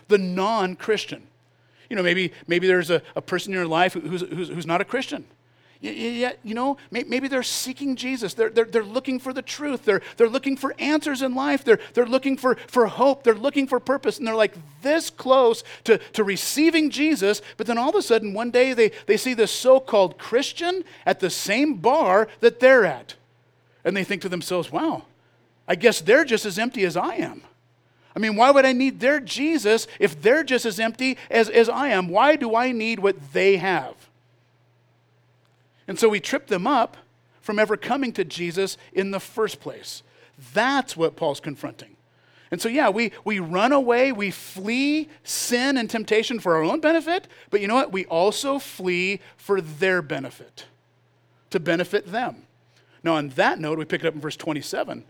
the 0.07 0.17
non 0.17 0.75
Christian. 0.75 1.27
You 1.89 1.95
know, 1.95 2.03
maybe, 2.03 2.31
maybe 2.47 2.67
there's 2.67 2.89
a, 2.89 3.01
a 3.15 3.21
person 3.21 3.51
in 3.51 3.57
your 3.57 3.67
life 3.67 3.93
who's, 3.93 4.21
who's, 4.21 4.49
who's 4.49 4.65
not 4.65 4.81
a 4.81 4.85
Christian. 4.85 5.25
Yet, 5.81 6.37
you 6.43 6.53
know, 6.53 6.77
maybe 6.91 7.27
they're 7.27 7.41
seeking 7.41 7.95
Jesus. 7.95 8.35
They're, 8.35 8.51
they're, 8.51 8.65
they're 8.65 8.83
looking 8.83 9.19
for 9.19 9.33
the 9.33 9.41
truth. 9.41 9.83
They're, 9.83 10.01
they're 10.15 10.29
looking 10.29 10.55
for 10.55 10.75
answers 10.77 11.23
in 11.23 11.33
life. 11.33 11.63
They're, 11.63 11.79
they're 11.95 12.05
looking 12.05 12.37
for, 12.37 12.55
for 12.67 12.85
hope. 12.85 13.23
They're 13.23 13.33
looking 13.33 13.65
for 13.65 13.79
purpose. 13.79 14.19
And 14.19 14.27
they're 14.27 14.35
like 14.35 14.55
this 14.83 15.09
close 15.09 15.63
to, 15.85 15.97
to 15.97 16.23
receiving 16.23 16.91
Jesus. 16.91 17.41
But 17.57 17.65
then 17.65 17.79
all 17.79 17.89
of 17.89 17.95
a 17.95 18.03
sudden, 18.03 18.35
one 18.35 18.51
day, 18.51 18.73
they, 18.73 18.91
they 19.07 19.17
see 19.17 19.33
this 19.33 19.51
so 19.51 19.79
called 19.79 20.19
Christian 20.19 20.83
at 21.03 21.19
the 21.19 21.31
same 21.31 21.77
bar 21.77 22.27
that 22.41 22.59
they're 22.59 22.85
at. 22.85 23.15
And 23.83 23.95
they 23.95 24.03
think 24.03 24.21
to 24.23 24.29
themselves, 24.29 24.71
wow, 24.71 25.03
I 25.67 25.75
guess 25.75 26.01
they're 26.01 26.25
just 26.25 26.45
as 26.45 26.59
empty 26.59 26.85
as 26.85 26.97
I 26.97 27.15
am. 27.15 27.41
I 28.15 28.19
mean, 28.19 28.35
why 28.35 28.51
would 28.51 28.65
I 28.65 28.73
need 28.73 28.99
their 28.99 29.19
Jesus 29.19 29.87
if 29.99 30.21
they're 30.21 30.43
just 30.43 30.65
as 30.65 30.79
empty 30.79 31.17
as, 31.29 31.49
as 31.49 31.69
I 31.69 31.89
am? 31.89 32.09
Why 32.09 32.35
do 32.35 32.55
I 32.55 32.71
need 32.71 32.99
what 32.99 33.33
they 33.33 33.57
have? 33.57 33.95
And 35.87 35.97
so 35.97 36.09
we 36.09 36.19
trip 36.19 36.47
them 36.47 36.67
up 36.67 36.97
from 37.41 37.57
ever 37.57 37.77
coming 37.77 38.11
to 38.13 38.23
Jesus 38.23 38.77
in 38.93 39.11
the 39.11 39.19
first 39.19 39.59
place. 39.59 40.03
That's 40.53 40.95
what 40.97 41.15
Paul's 41.15 41.39
confronting. 41.39 41.95
And 42.51 42.61
so, 42.61 42.67
yeah, 42.67 42.89
we, 42.89 43.13
we 43.23 43.39
run 43.39 43.71
away, 43.71 44.11
we 44.11 44.29
flee 44.29 45.07
sin 45.23 45.77
and 45.77 45.89
temptation 45.89 46.39
for 46.39 46.55
our 46.55 46.63
own 46.63 46.81
benefit, 46.81 47.27
but 47.49 47.61
you 47.61 47.67
know 47.67 47.75
what? 47.75 47.93
We 47.93 48.05
also 48.05 48.59
flee 48.59 49.21
for 49.37 49.61
their 49.61 50.01
benefit, 50.01 50.65
to 51.51 51.61
benefit 51.61 52.11
them. 52.11 52.43
Now, 53.03 53.15
on 53.15 53.29
that 53.29 53.59
note, 53.59 53.77
we 53.77 53.85
pick 53.85 54.03
it 54.03 54.07
up 54.07 54.13
in 54.13 54.21
verse 54.21 54.35
27. 54.35 55.03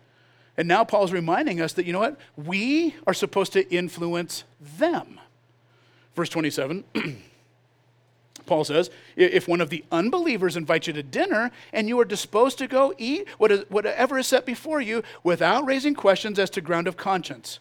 And 0.58 0.68
now 0.68 0.84
Paul's 0.84 1.12
reminding 1.12 1.62
us 1.62 1.74
that, 1.74 1.86
you 1.86 1.94
know 1.94 2.00
what? 2.00 2.20
We 2.36 2.96
are 3.08 3.14
supposed 3.14 3.54
to 3.54 3.70
influence 3.74 4.44
them. 4.60 5.20
Verse 6.16 6.30
27. 6.30 6.84
Paul 8.46 8.64
says, 8.66 8.90
if 9.16 9.48
one 9.48 9.62
of 9.62 9.70
the 9.70 9.86
unbelievers 9.92 10.58
invites 10.58 10.88
you 10.88 10.94
to 10.94 11.04
dinner 11.04 11.52
and 11.72 11.88
you 11.88 12.00
are 12.00 12.06
disposed 12.06 12.58
to 12.58 12.68
go 12.68 12.94
eat 12.98 13.28
whatever 13.38 14.18
is 14.18 14.28
set 14.28 14.46
before 14.46 14.82
you 14.82 15.04
without 15.24 15.66
raising 15.66 15.94
questions 15.94 16.38
as 16.38 16.50
to 16.52 16.62
ground 16.62 16.88
of 16.88 16.98
conscience. 16.98 17.60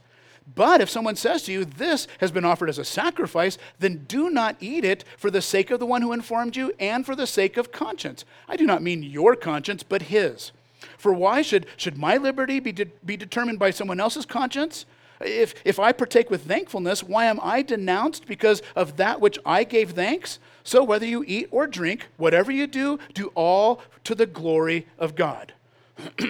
But 0.54 0.80
if 0.80 0.90
someone 0.90 1.16
says 1.16 1.42
to 1.44 1.52
you, 1.52 1.64
This 1.64 2.08
has 2.18 2.30
been 2.30 2.44
offered 2.44 2.68
as 2.68 2.78
a 2.78 2.84
sacrifice, 2.84 3.58
then 3.78 4.04
do 4.08 4.30
not 4.30 4.56
eat 4.60 4.84
it 4.84 5.04
for 5.16 5.30
the 5.30 5.42
sake 5.42 5.70
of 5.70 5.80
the 5.80 5.86
one 5.86 6.02
who 6.02 6.12
informed 6.12 6.56
you 6.56 6.72
and 6.78 7.06
for 7.06 7.14
the 7.14 7.26
sake 7.26 7.56
of 7.56 7.72
conscience. 7.72 8.24
I 8.48 8.56
do 8.56 8.66
not 8.66 8.82
mean 8.82 9.02
your 9.02 9.36
conscience, 9.36 9.82
but 9.82 10.02
his. 10.02 10.52
For 10.96 11.12
why 11.12 11.42
should, 11.42 11.66
should 11.76 11.98
my 11.98 12.16
liberty 12.16 12.60
be, 12.60 12.72
de- 12.72 12.86
be 13.04 13.16
determined 13.16 13.58
by 13.58 13.70
someone 13.70 14.00
else's 14.00 14.26
conscience? 14.26 14.86
If, 15.20 15.54
if 15.64 15.78
I 15.78 15.92
partake 15.92 16.30
with 16.30 16.46
thankfulness, 16.46 17.02
why 17.02 17.26
am 17.26 17.38
I 17.42 17.62
denounced 17.62 18.26
because 18.26 18.62
of 18.74 18.96
that 18.96 19.20
which 19.20 19.38
I 19.44 19.64
gave 19.64 19.90
thanks? 19.90 20.38
So 20.64 20.82
whether 20.82 21.06
you 21.06 21.24
eat 21.26 21.48
or 21.50 21.66
drink, 21.66 22.06
whatever 22.16 22.50
you 22.50 22.66
do, 22.66 22.98
do 23.12 23.30
all 23.34 23.82
to 24.04 24.14
the 24.14 24.26
glory 24.26 24.86
of 24.98 25.14
God. 25.14 25.52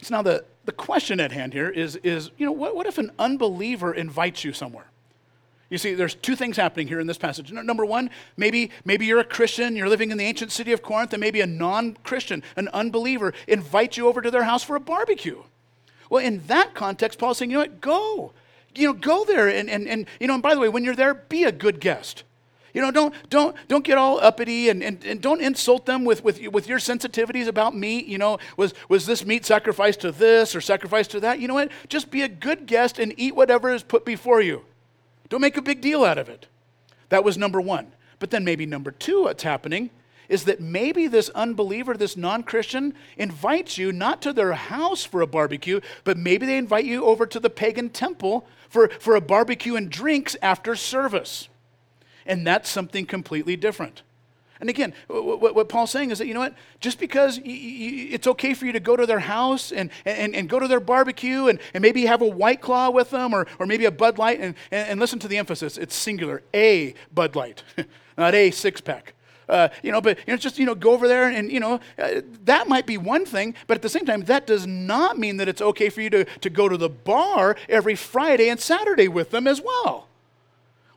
so 0.00 0.14
now 0.14 0.22
the, 0.22 0.44
the 0.64 0.72
question 0.72 1.20
at 1.20 1.32
hand 1.32 1.52
here 1.52 1.68
is, 1.68 1.96
is 1.96 2.30
you 2.38 2.46
know, 2.46 2.52
what, 2.52 2.76
what 2.76 2.86
if 2.86 2.98
an 2.98 3.10
unbeliever 3.18 3.92
invites 3.92 4.44
you 4.44 4.52
somewhere? 4.52 4.86
You 5.70 5.76
see, 5.76 5.94
there's 5.94 6.14
two 6.14 6.34
things 6.34 6.56
happening 6.56 6.88
here 6.88 6.98
in 6.98 7.06
this 7.06 7.18
passage. 7.18 7.52
Number 7.52 7.84
one, 7.84 8.08
maybe, 8.38 8.70
maybe 8.86 9.04
you're 9.04 9.18
a 9.18 9.24
Christian, 9.24 9.76
you're 9.76 9.88
living 9.88 10.10
in 10.10 10.16
the 10.16 10.24
ancient 10.24 10.50
city 10.50 10.72
of 10.72 10.82
Corinth, 10.82 11.12
and 11.12 11.20
maybe 11.20 11.42
a 11.42 11.46
non 11.46 11.96
Christian, 12.04 12.42
an 12.56 12.68
unbeliever, 12.68 13.34
invites 13.46 13.96
you 13.96 14.08
over 14.08 14.22
to 14.22 14.30
their 14.30 14.44
house 14.44 14.62
for 14.62 14.76
a 14.76 14.80
barbecue. 14.80 15.42
Well, 16.08 16.24
in 16.24 16.46
that 16.46 16.74
context, 16.74 17.18
Paul's 17.18 17.36
saying, 17.36 17.50
you 17.50 17.58
know 17.58 17.64
what, 17.64 17.82
go 17.82 18.32
you 18.78 18.86
know, 18.86 18.92
go 18.92 19.24
there 19.24 19.48
and, 19.48 19.68
and, 19.68 19.88
and, 19.88 20.06
you 20.20 20.26
know, 20.26 20.34
and 20.34 20.42
by 20.42 20.54
the 20.54 20.60
way, 20.60 20.68
when 20.68 20.84
you're 20.84 20.96
there, 20.96 21.14
be 21.14 21.44
a 21.44 21.52
good 21.52 21.80
guest. 21.80 22.24
You 22.74 22.82
know, 22.82 22.90
don't, 22.90 23.14
don't, 23.30 23.56
don't 23.68 23.84
get 23.84 23.98
all 23.98 24.20
uppity 24.20 24.68
and, 24.68 24.82
and, 24.82 25.02
and 25.04 25.20
don't 25.20 25.40
insult 25.40 25.86
them 25.86 26.04
with, 26.04 26.22
with, 26.22 26.40
with 26.48 26.68
your 26.68 26.78
sensitivities 26.78 27.46
about 27.46 27.74
meat. 27.74 28.06
You 28.06 28.18
know, 28.18 28.38
was, 28.56 28.74
was 28.88 29.06
this 29.06 29.24
meat 29.24 29.46
sacrificed 29.46 30.00
to 30.00 30.12
this 30.12 30.54
or 30.54 30.60
sacrificed 30.60 31.10
to 31.12 31.20
that? 31.20 31.40
You 31.40 31.48
know 31.48 31.54
what? 31.54 31.70
Just 31.88 32.10
be 32.10 32.22
a 32.22 32.28
good 32.28 32.66
guest 32.66 32.98
and 32.98 33.14
eat 33.16 33.34
whatever 33.34 33.70
is 33.70 33.82
put 33.82 34.04
before 34.04 34.40
you. 34.40 34.64
Don't 35.28 35.40
make 35.40 35.56
a 35.56 35.62
big 35.62 35.80
deal 35.80 36.04
out 36.04 36.18
of 36.18 36.28
it. 36.28 36.46
That 37.08 37.24
was 37.24 37.38
number 37.38 37.60
one. 37.60 37.92
But 38.18 38.30
then 38.30 38.44
maybe 38.44 38.66
number 38.66 38.90
two, 38.90 39.24
what's 39.24 39.42
happening 39.42 39.90
is 40.28 40.44
that 40.44 40.60
maybe 40.60 41.06
this 41.06 41.30
unbeliever, 41.30 41.94
this 41.94 42.16
non 42.16 42.42
Christian, 42.42 42.94
invites 43.16 43.78
you 43.78 43.92
not 43.92 44.20
to 44.22 44.32
their 44.32 44.52
house 44.52 45.04
for 45.04 45.20
a 45.20 45.26
barbecue, 45.26 45.80
but 46.04 46.18
maybe 46.18 46.44
they 46.46 46.58
invite 46.58 46.84
you 46.84 47.04
over 47.04 47.26
to 47.26 47.40
the 47.40 47.50
pagan 47.50 47.88
temple 47.88 48.46
for, 48.68 48.88
for 49.00 49.16
a 49.16 49.20
barbecue 49.20 49.76
and 49.76 49.90
drinks 49.90 50.36
after 50.42 50.76
service. 50.76 51.48
And 52.28 52.46
that's 52.46 52.68
something 52.68 53.06
completely 53.06 53.56
different. 53.56 54.02
And 54.60 54.68
again, 54.68 54.92
what, 55.06 55.54
what, 55.54 55.68
Paul's 55.68 55.90
saying 55.90 56.10
is 56.10 56.18
that, 56.18 56.26
you 56.26 56.34
know 56.34 56.40
what, 56.40 56.54
just 56.80 56.98
because 56.98 57.40
it's 57.44 58.26
okay 58.26 58.54
for 58.54 58.66
you 58.66 58.72
to 58.72 58.80
go 58.80 58.96
to 58.96 59.06
their 59.06 59.20
house 59.20 59.70
and, 59.70 59.90
and, 60.04 60.34
and 60.34 60.48
go 60.48 60.58
to 60.58 60.66
their 60.66 60.80
barbecue 60.80 61.46
and, 61.46 61.60
and 61.74 61.82
maybe 61.82 62.06
have 62.06 62.22
a 62.22 62.26
white 62.26 62.60
claw 62.60 62.90
with 62.90 63.10
them 63.10 63.32
or, 63.32 63.46
or 63.60 63.66
maybe 63.66 63.84
a 63.84 63.90
Bud 63.92 64.18
Light, 64.18 64.40
and, 64.40 64.56
and, 64.72 64.88
and 64.88 65.00
listen 65.00 65.20
to 65.20 65.28
the 65.28 65.38
emphasis, 65.38 65.78
it's 65.78 65.94
singular, 65.94 66.42
a 66.52 66.94
Bud 67.14 67.36
Light, 67.36 67.62
not 68.18 68.34
a 68.34 68.50
six 68.50 68.80
pack. 68.80 69.14
Uh, 69.48 69.68
you 69.82 69.92
know, 69.92 70.00
but 70.00 70.18
you 70.26 70.32
know, 70.32 70.36
just 70.36 70.58
you 70.58 70.66
know, 70.66 70.74
go 70.74 70.90
over 70.90 71.08
there 71.08 71.28
and 71.30 71.50
you 71.50 71.60
know, 71.60 71.80
uh, 71.98 72.20
that 72.44 72.68
might 72.68 72.84
be 72.84 72.98
one 72.98 73.24
thing, 73.24 73.54
but 73.66 73.76
at 73.76 73.82
the 73.82 73.88
same 73.88 74.04
time, 74.04 74.22
that 74.24 74.46
does 74.46 74.66
not 74.66 75.18
mean 75.18 75.38
that 75.38 75.48
it's 75.48 75.62
okay 75.62 75.88
for 75.88 76.02
you 76.02 76.10
to, 76.10 76.24
to 76.24 76.50
go 76.50 76.68
to 76.68 76.76
the 76.76 76.90
bar 76.90 77.56
every 77.68 77.94
Friday 77.94 78.50
and 78.50 78.60
Saturday 78.60 79.08
with 79.08 79.30
them 79.30 79.46
as 79.46 79.60
well. 79.60 80.08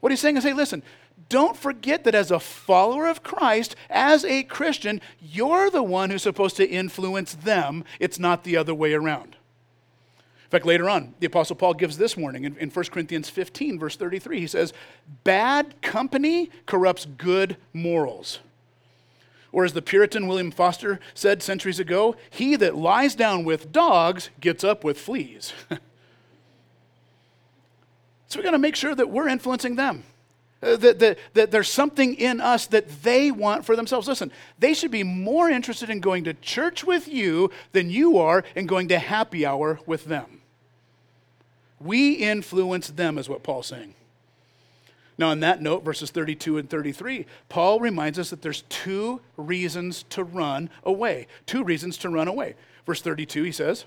What 0.02 0.12
he's 0.12 0.20
saying 0.20 0.36
is, 0.36 0.44
hey, 0.44 0.54
listen, 0.54 0.84
don't 1.30 1.58
forget 1.58 2.04
that 2.04 2.16
as 2.16 2.32
a 2.32 2.40
follower 2.40 3.08
of 3.08 3.24
Christ, 3.24 3.76
as 3.90 4.24
a 4.26 4.44
Christian, 4.44 5.02
you're 5.22 5.70
the 5.70 5.84
one 5.84 6.10
who's 6.10 6.24
supposed 6.24 6.58
to 6.58 6.70
influence 6.70 7.34
them. 7.34 7.84
It's 8.00 8.20
not 8.20 8.44
the 8.44 8.58
other 8.58 8.74
way 8.74 8.94
around. 8.94 9.36
In 10.18 10.50
fact, 10.50 10.66
later 10.66 10.90
on, 10.90 11.14
the 11.20 11.28
Apostle 11.28 11.56
Paul 11.56 11.74
gives 11.76 11.98
this 11.98 12.18
warning 12.18 12.44
in, 12.44 12.58
in 12.58 12.70
1 12.70 12.86
Corinthians 12.86 13.30
15, 13.30 13.80
verse 13.80 13.96
33. 13.96 14.42
He 14.42 14.48
says, 14.48 14.74
Bad 15.24 15.82
company 15.82 16.50
corrupts 16.66 17.06
good 17.06 17.56
morals. 17.74 18.40
Or 19.54 19.66
as 19.66 19.74
the 19.74 19.82
Puritan 19.82 20.28
William 20.28 20.52
Foster 20.52 21.00
said 21.14 21.42
centuries 21.42 21.80
ago, 21.80 22.16
he 22.30 22.56
that 22.58 22.76
lies 22.76 23.16
down 23.16 23.44
with 23.44 23.72
dogs 23.72 24.30
gets 24.40 24.64
up 24.64 24.84
with 24.84 25.00
fleas. 25.00 25.54
so 25.70 25.80
we've 28.36 28.44
got 28.44 28.52
to 28.52 28.58
make 28.58 28.76
sure 28.76 28.96
that 28.96 29.10
we're 29.10 29.28
influencing 29.28 29.76
them. 29.76 30.04
Uh, 30.64 30.76
that, 30.78 31.00
that, 31.00 31.18
that 31.34 31.50
there's 31.50 31.70
something 31.70 32.14
in 32.16 32.40
us 32.40 32.68
that 32.68 33.04
they 33.04 33.32
want 33.32 33.66
for 33.66 33.76
themselves. 33.76 34.08
Listen, 34.08 34.32
they 34.60 34.76
should 34.76 34.92
be 34.92 35.04
more 35.04 35.50
interested 35.50 35.90
in 35.90 36.00
going 36.00 36.24
to 36.24 36.36
church 36.36 36.84
with 36.84 37.08
you 37.08 37.50
than 37.72 37.90
you 37.90 38.20
are 38.20 38.44
in 38.56 38.68
going 38.68 38.88
to 38.90 39.00
happy 39.00 39.46
hour 39.46 39.80
with 39.88 40.06
them. 40.06 40.42
We 41.80 42.14
influence 42.14 42.90
them, 42.90 43.18
is 43.18 43.28
what 43.28 43.42
Paul's 43.42 43.68
saying. 43.68 43.96
Now, 45.18 45.30
on 45.30 45.40
that 45.42 45.62
note, 45.62 45.84
verses 45.84 46.12
32 46.12 46.60
and 46.60 46.70
33, 46.70 47.26
Paul 47.50 47.80
reminds 47.80 48.20
us 48.20 48.30
that 48.30 48.42
there's 48.42 48.64
two 48.70 49.22
reasons 49.38 50.04
to 50.10 50.24
run 50.24 50.70
away. 50.84 51.28
Two 51.46 51.64
reasons 51.64 51.98
to 51.98 52.10
run 52.10 52.28
away. 52.28 52.56
Verse 52.86 53.02
32, 53.02 53.44
he 53.44 53.52
says, 53.52 53.86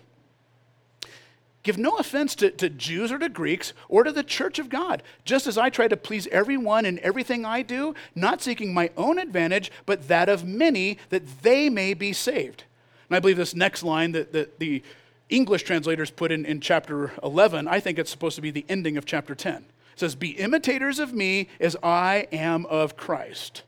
Give 1.65 1.79
no 1.79 1.97
offense 1.97 2.35
to, 2.37 2.51
to 2.51 2.69
Jews 2.69 3.11
or 3.11 3.19
to 3.19 3.29
Greeks 3.29 3.73
or 3.89 4.05
to 4.05 4.13
the 4.13 4.23
church 4.23 4.59
of 4.59 4.69
God, 4.69 5.03
just 5.25 5.47
as 5.47 5.59
I 5.59 5.71
try 5.71 5.89
to 5.89 5.97
please 5.97 6.29
everyone 6.29 6.85
in 6.85 7.01
everything 7.01 7.47
I 7.47 7.63
do, 7.63 7.95
not 8.15 8.43
seeking 8.43 8.73
my 8.73 8.91
own 8.99 9.19
advantage, 9.19 9.73
but 9.87 10.07
that 10.09 10.29
of 10.29 10.45
many, 10.45 10.99
that 11.09 11.43
they 11.43 11.71
may 11.71 11.95
be 11.95 12.13
saved. 12.13 12.65
And 13.09 13.17
I 13.17 13.21
believe 13.21 13.39
this 13.39 13.55
next 13.55 13.83
line 13.83 14.13
that, 14.13 14.33
that 14.35 14.59
the 14.59 14.83
English 15.31 15.63
translators 15.63 16.11
put 16.11 16.31
in, 16.31 16.45
in 16.45 16.61
chapter 16.61 17.13
11, 17.23 17.67
I 17.67 17.81
think 17.81 17.99
it's 17.99 18.11
supposed 18.11 18.37
to 18.37 18.43
be 18.43 18.51
the 18.51 18.67
ending 18.69 18.99
of 18.99 19.07
chapter 19.07 19.35
10. 19.35 19.55
It 19.55 19.65
says, 19.97 20.15
Be 20.15 20.31
imitators 20.31 20.99
of 20.99 21.15
me 21.15 21.49
as 21.59 21.77
I 21.83 22.29
am 22.31 22.67
of 22.67 22.99
Christ. 22.99 23.63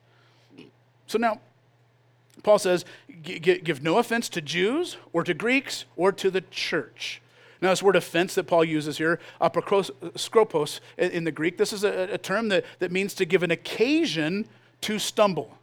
So 1.07 1.17
now, 1.17 1.41
Paul 2.43 2.59
says, 2.59 2.85
Give 3.23 3.83
no 3.83 3.97
offense 3.97 4.29
to 4.31 4.43
Jews 4.43 4.99
or 5.15 5.25
to 5.25 5.33
Greeks 5.33 5.87
or 5.97 6.13
to 6.13 6.31
the 6.31 6.43
church. 6.43 7.23
Now, 7.61 7.71
this 7.71 7.83
word 7.83 7.97
offense 7.97 8.35
that 8.35 8.45
Paul 8.45 8.65
uses 8.65 8.99
here, 8.99 9.19
skropos 9.41 10.81
in 10.99 11.25
the 11.25 11.33
Greek, 11.33 11.57
this 11.57 11.73
is 11.73 11.85
a, 11.85 12.15
a 12.15 12.19
term 12.19 12.49
that, 12.49 12.65
that 12.81 12.93
means 12.93 13.15
to 13.15 13.25
give 13.25 13.43
an 13.43 13.51
occasion 13.51 14.47
to 14.83 14.99
stumble. 14.99 15.57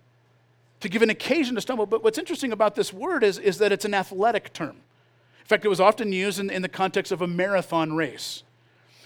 To 0.80 0.90
give 0.90 1.02
an 1.02 1.10
occasion 1.10 1.56
to 1.56 1.62
stumble. 1.62 1.86
But 1.86 2.04
what's 2.04 2.18
interesting 2.18 2.52
about 2.52 2.76
this 2.76 2.92
word 2.92 3.24
is, 3.24 3.38
is 3.38 3.60
that 3.60 3.72
it's 3.72 3.86
an 3.86 3.94
athletic 3.94 4.54
term. 4.54 4.78
In 5.42 5.48
fact, 5.48 5.66
it 5.66 5.70
was 5.70 5.80
often 5.80 6.12
used 6.12 6.40
in, 6.40 6.50
in 6.50 6.62
the 6.62 6.70
context 6.70 7.12
of 7.12 7.22
a 7.22 7.28
marathon 7.28 7.94
race. 7.94 8.44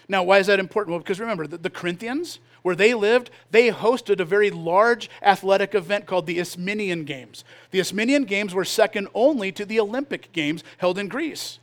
Now, 0.07 0.23
why 0.23 0.37
is 0.37 0.47
that 0.47 0.59
important? 0.59 0.91
Well, 0.91 0.99
because 0.99 1.19
remember, 1.19 1.45
the, 1.47 1.57
the 1.57 1.69
Corinthians, 1.69 2.39
where 2.61 2.75
they 2.75 2.93
lived, 2.93 3.29
they 3.51 3.69
hosted 3.69 4.19
a 4.19 4.25
very 4.25 4.49
large 4.49 5.09
athletic 5.21 5.75
event 5.75 6.05
called 6.05 6.25
the 6.25 6.39
Isthmian 6.39 7.03
Games. 7.03 7.43
The 7.71 7.79
Isthmian 7.79 8.23
Games 8.23 8.53
were 8.53 8.65
second 8.65 9.09
only 9.13 9.51
to 9.51 9.65
the 9.65 9.79
Olympic 9.79 10.31
Games 10.31 10.63
held 10.77 10.97
in 10.97 11.09
Greece. 11.09 11.59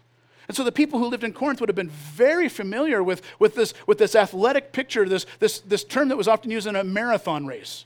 And 0.48 0.56
so 0.56 0.64
the 0.64 0.72
people 0.72 0.98
who 0.98 1.06
lived 1.06 1.24
in 1.24 1.32
Corinth 1.32 1.60
would 1.60 1.68
have 1.68 1.76
been 1.76 1.88
very 1.90 2.48
familiar 2.48 3.02
with, 3.02 3.22
with, 3.38 3.54
this, 3.54 3.72
with 3.86 3.98
this 3.98 4.14
athletic 4.14 4.72
picture, 4.72 5.08
this, 5.08 5.26
this, 5.38 5.60
this 5.60 5.84
term 5.84 6.08
that 6.08 6.16
was 6.16 6.28
often 6.28 6.50
used 6.50 6.66
in 6.66 6.76
a 6.76 6.84
marathon 6.84 7.46
race. 7.46 7.84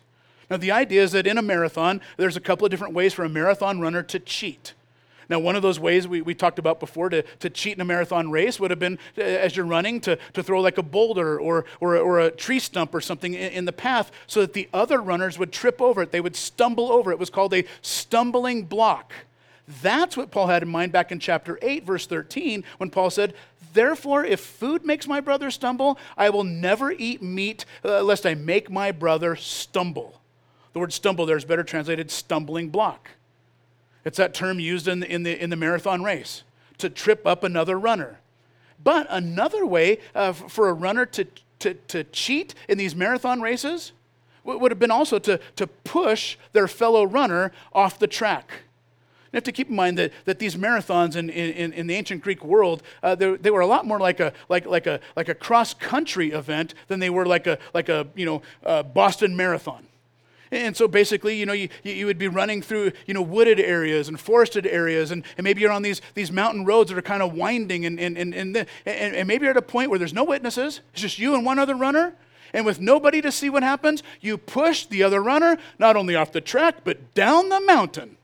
Now, 0.51 0.57
the 0.57 0.73
idea 0.73 1.03
is 1.03 1.12
that 1.12 1.27
in 1.27 1.38
a 1.38 1.42
marathon, 1.42 2.01
there's 2.16 2.37
a 2.37 2.40
couple 2.40 2.64
of 2.64 2.71
different 2.71 2.94
ways 2.94 3.12
for 3.12 3.25
a 3.25 3.29
marathon 3.29 3.81
runner 3.81 4.03
to 4.05 4.18
cheat. 4.18 4.75
Now, 5.29 5.38
one 5.38 5.57
of 5.57 5.62
those 5.62 5.79
ways 5.79 6.09
we, 6.09 6.23
we 6.23 6.35
talked 6.35 6.59
about 6.59 6.81
before 6.81 7.11
to, 7.11 7.23
to 7.40 7.51
cheat 7.51 7.75
in 7.75 7.83
a 7.83 7.85
marathon 7.85 8.31
race 8.31 8.59
would 8.59 8.71
have 8.71 8.81
been, 8.81 8.99
uh, 9.18 9.21
as 9.21 9.57
you're 9.57 9.66
running, 9.66 10.01
to, 10.01 10.18
to 10.33 10.42
throw 10.42 10.61
like 10.61 10.79
a 10.79 10.83
boulder 10.83 11.38
or, 11.38 11.66
or, 11.81 11.97
or 11.99 12.21
a 12.21 12.31
tree 12.31 12.59
stump 12.59 12.94
or 12.94 13.01
something 13.03 13.35
in, 13.35 13.53
in 13.53 13.64
the 13.66 13.73
path 13.73 14.11
so 14.27 14.40
that 14.40 14.55
the 14.55 14.68
other 14.73 15.03
runners 15.03 15.38
would 15.38 15.53
trip 15.53 15.83
over 15.83 16.01
it. 16.01 16.12
They 16.12 16.23
would 16.23 16.35
stumble 16.35 16.90
over 16.90 17.11
it. 17.11 17.14
It 17.14 17.21
was 17.21 17.31
called 17.31 17.53
a 17.53 17.64
stumbling 17.83 18.64
block. 18.64 19.12
That's 19.83 20.16
what 20.16 20.31
Paul 20.31 20.46
had 20.46 20.62
in 20.62 20.68
mind 20.68 20.92
back 20.92 21.12
in 21.12 21.20
chapter 21.20 21.59
8, 21.61 21.85
verse 21.85 22.07
13, 22.07 22.64
when 22.78 22.88
Paul 22.88 23.11
said, 23.11 23.35
Therefore, 23.74 24.24
if 24.24 24.40
food 24.40 24.85
makes 24.85 25.07
my 25.07 25.20
brother 25.20 25.50
stumble, 25.50 25.98
I 26.16 26.31
will 26.31 26.44
never 26.44 26.90
eat 26.90 27.22
meat 27.22 27.66
uh, 27.85 28.02
lest 28.02 28.24
I 28.24 28.35
make 28.35 28.70
my 28.70 28.92
brother 28.92 29.37
stumble. 29.37 30.20
The 30.72 30.78
word 30.78 30.92
stumble 30.92 31.26
there 31.26 31.37
is 31.37 31.44
better 31.44 31.62
translated 31.62 32.11
stumbling 32.11 32.70
block. 32.70 33.11
It's 34.07 34.16
that 34.16 34.33
term 34.33 34.59
used 34.59 34.88
in 34.88 35.00
the, 35.00 35.12
in 35.12 35.22
the, 35.22 35.42
in 35.42 35.50
the 35.50 35.57
marathon 35.57 36.02
race 36.02 36.44
to 36.78 36.88
trip 36.88 37.26
up 37.26 37.44
another 37.44 37.78
runner. 37.78 38.20
But 38.83 39.07
another 39.11 39.66
way 39.66 39.98
uh, 40.14 40.33
for 40.33 40.70
a 40.70 40.72
runner 40.72 41.04
to, 41.07 41.26
to, 41.59 41.74
to 41.74 42.04
cheat 42.04 42.54
in 42.68 42.78
these 42.78 42.94
marathon 42.94 43.42
races 43.42 43.92
would 44.44 44.72
have 44.72 44.78
been 44.78 44.90
also 44.90 45.18
to, 45.18 45.38
to 45.57 45.66
push 45.66 46.38
their 46.52 46.68
fellow 46.68 47.04
runner 47.04 47.52
off 47.74 47.98
the 47.98 48.07
track. 48.07 48.62
You 49.33 49.37
have 49.37 49.45
to 49.45 49.53
keep 49.53 49.69
in 49.69 49.77
mind 49.77 49.99
that, 49.99 50.12
that 50.25 50.38
these 50.38 50.57
marathons 50.57 51.14
in, 51.14 51.29
in, 51.29 51.73
in 51.73 51.87
the 51.87 51.95
ancient 51.95 52.23
Greek 52.23 52.43
world, 52.45 52.83
uh, 53.03 53.14
they, 53.14 53.51
were 53.51 53.61
a 53.61 53.67
lot 53.67 53.85
more 53.85 53.99
like 53.99 54.21
a, 54.21 54.33
like, 54.49 54.64
like 54.64 54.87
a, 54.87 55.01
like 55.17 55.29
a 55.29 55.35
cross-country 55.35 56.33
event 56.33 56.73
than 56.88 56.99
they 56.99 57.11
were 57.11 57.27
like 57.27 57.47
a, 57.47 57.59
like 57.75 57.91
a 57.91 58.07
you 58.14 58.25
know, 58.25 58.43
uh, 58.64 58.83
Boston 58.83 59.37
Marathon. 59.37 59.87
And 60.51 60.77
so 60.77 60.88
basically, 60.88 61.37
you 61.37 61.47
know, 61.47 61.53
you, 61.53 61.69
you 61.83 62.07
would 62.07 62.19
be 62.19 62.29
running 62.29 62.62
through, 62.62 62.93
you 63.07 63.14
know, 63.14 63.23
wooded 63.23 63.61
areas 63.61 64.09
and 64.09 64.19
forested 64.19 64.67
areas, 64.67 65.11
and, 65.11 65.23
and 65.37 65.45
maybe 65.45 65.61
you're 65.61 65.73
on 65.73 65.83
these, 65.83 66.01
these 66.14 66.33
mountain 66.33 66.64
roads 66.64 66.88
that 66.91 66.99
are 66.99 67.03
kind 67.03 67.23
of 67.23 67.35
winding, 67.35 67.85
and, 67.85 68.01
and, 68.01 68.17
and, 68.17 68.35
and, 68.35 68.57
and, 68.57 68.67
and 68.87 69.29
maybe 69.29 69.45
you're 69.45 69.51
at 69.51 69.59
a 69.59 69.62
point 69.62 69.91
where 69.91 69.99
there's 69.99 70.14
no 70.14 70.25
witnesses, 70.25 70.81
it's 70.93 71.03
just 71.03 71.19
you 71.19 71.35
and 71.35 71.45
one 71.45 71.59
other 71.59 71.75
runner, 71.75 72.14
and 72.55 72.64
with 72.64 72.81
nobody 72.81 73.21
to 73.21 73.31
see 73.31 73.51
what 73.51 73.62
happens, 73.62 74.03
you 74.23 74.38
push 74.38 74.87
the 74.87 75.03
other 75.03 75.23
runner 75.23 75.59
not 75.79 75.97
only 75.97 76.17
off 76.17 76.33
the 76.33 76.41
track, 76.41 76.77
but 76.83 77.12
down 77.14 77.51
the 77.51 77.61
mountain. 77.61 78.17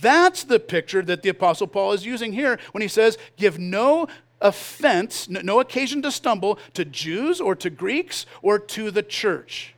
That's 0.00 0.44
the 0.44 0.60
picture 0.60 1.02
that 1.02 1.22
the 1.22 1.28
Apostle 1.28 1.66
Paul 1.66 1.92
is 1.92 2.06
using 2.06 2.32
here 2.32 2.58
when 2.72 2.82
he 2.82 2.88
says, 2.88 3.18
Give 3.36 3.58
no 3.58 4.06
offense, 4.40 5.28
no 5.28 5.60
occasion 5.60 6.02
to 6.02 6.10
stumble 6.10 6.58
to 6.74 6.84
Jews 6.84 7.40
or 7.40 7.54
to 7.56 7.70
Greeks 7.70 8.26
or 8.42 8.58
to 8.58 8.90
the 8.90 9.02
church. 9.02 9.74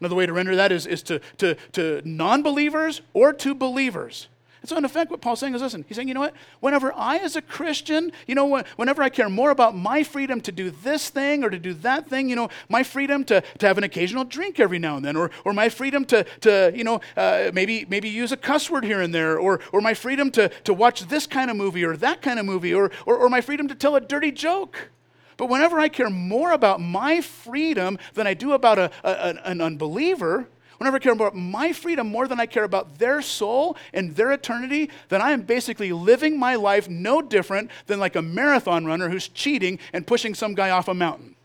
Another 0.00 0.16
way 0.16 0.26
to 0.26 0.32
render 0.32 0.56
that 0.56 0.72
is, 0.72 0.86
is 0.86 1.02
to, 1.04 1.20
to, 1.38 1.54
to 1.72 2.02
non 2.04 2.42
believers 2.42 3.00
or 3.12 3.32
to 3.32 3.54
believers. 3.54 4.28
And 4.64 4.68
so, 4.70 4.78
in 4.78 4.86
effect, 4.86 5.10
what 5.10 5.20
Paul's 5.20 5.40
saying 5.40 5.54
is 5.54 5.60
listen, 5.60 5.84
he's 5.86 5.96
saying, 5.98 6.08
you 6.08 6.14
know 6.14 6.20
what? 6.20 6.32
Whenever 6.60 6.90
I, 6.96 7.18
as 7.18 7.36
a 7.36 7.42
Christian, 7.42 8.10
you 8.26 8.34
know, 8.34 8.62
whenever 8.76 9.02
I 9.02 9.10
care 9.10 9.28
more 9.28 9.50
about 9.50 9.76
my 9.76 10.02
freedom 10.02 10.40
to 10.40 10.50
do 10.50 10.70
this 10.70 11.10
thing 11.10 11.44
or 11.44 11.50
to 11.50 11.58
do 11.58 11.74
that 11.74 12.08
thing, 12.08 12.30
you 12.30 12.34
know, 12.34 12.48
my 12.70 12.82
freedom 12.82 13.24
to, 13.24 13.42
to 13.58 13.66
have 13.66 13.76
an 13.76 13.84
occasional 13.84 14.24
drink 14.24 14.58
every 14.58 14.78
now 14.78 14.96
and 14.96 15.04
then, 15.04 15.16
or, 15.16 15.30
or 15.44 15.52
my 15.52 15.68
freedom 15.68 16.06
to, 16.06 16.24
to 16.40 16.72
you 16.74 16.82
know, 16.82 17.02
uh, 17.14 17.50
maybe, 17.52 17.84
maybe 17.90 18.08
use 18.08 18.32
a 18.32 18.38
cuss 18.38 18.70
word 18.70 18.84
here 18.84 19.02
and 19.02 19.14
there, 19.14 19.38
or, 19.38 19.60
or 19.70 19.82
my 19.82 19.92
freedom 19.92 20.30
to, 20.30 20.48
to 20.48 20.72
watch 20.72 21.08
this 21.08 21.26
kind 21.26 21.50
of 21.50 21.58
movie 21.58 21.84
or 21.84 21.94
that 21.98 22.22
kind 22.22 22.38
of 22.38 22.46
movie, 22.46 22.72
or, 22.72 22.90
or, 23.04 23.18
or 23.18 23.28
my 23.28 23.42
freedom 23.42 23.68
to 23.68 23.74
tell 23.74 23.96
a 23.96 24.00
dirty 24.00 24.32
joke. 24.32 24.88
But 25.36 25.50
whenever 25.50 25.78
I 25.78 25.90
care 25.90 26.08
more 26.08 26.52
about 26.52 26.80
my 26.80 27.20
freedom 27.20 27.98
than 28.14 28.26
I 28.26 28.32
do 28.32 28.52
about 28.52 28.78
a, 28.78 28.90
a, 29.02 29.36
an 29.44 29.60
unbeliever, 29.60 30.48
whenever 30.78 30.96
I 30.96 31.00
care 31.00 31.12
about 31.12 31.34
my 31.34 31.72
freedom 31.72 32.08
more 32.08 32.26
than 32.28 32.40
I 32.40 32.46
care 32.46 32.64
about 32.64 32.98
their 32.98 33.22
soul 33.22 33.76
and 33.92 34.14
their 34.16 34.32
eternity, 34.32 34.90
then 35.08 35.20
I 35.20 35.32
am 35.32 35.42
basically 35.42 35.92
living 35.92 36.38
my 36.38 36.54
life 36.54 36.88
no 36.88 37.22
different 37.22 37.70
than 37.86 38.00
like 38.00 38.16
a 38.16 38.22
marathon 38.22 38.84
runner 38.84 39.08
who's 39.08 39.28
cheating 39.28 39.78
and 39.92 40.06
pushing 40.06 40.34
some 40.34 40.54
guy 40.54 40.70
off 40.70 40.88
a 40.88 40.94
mountain. 40.94 41.36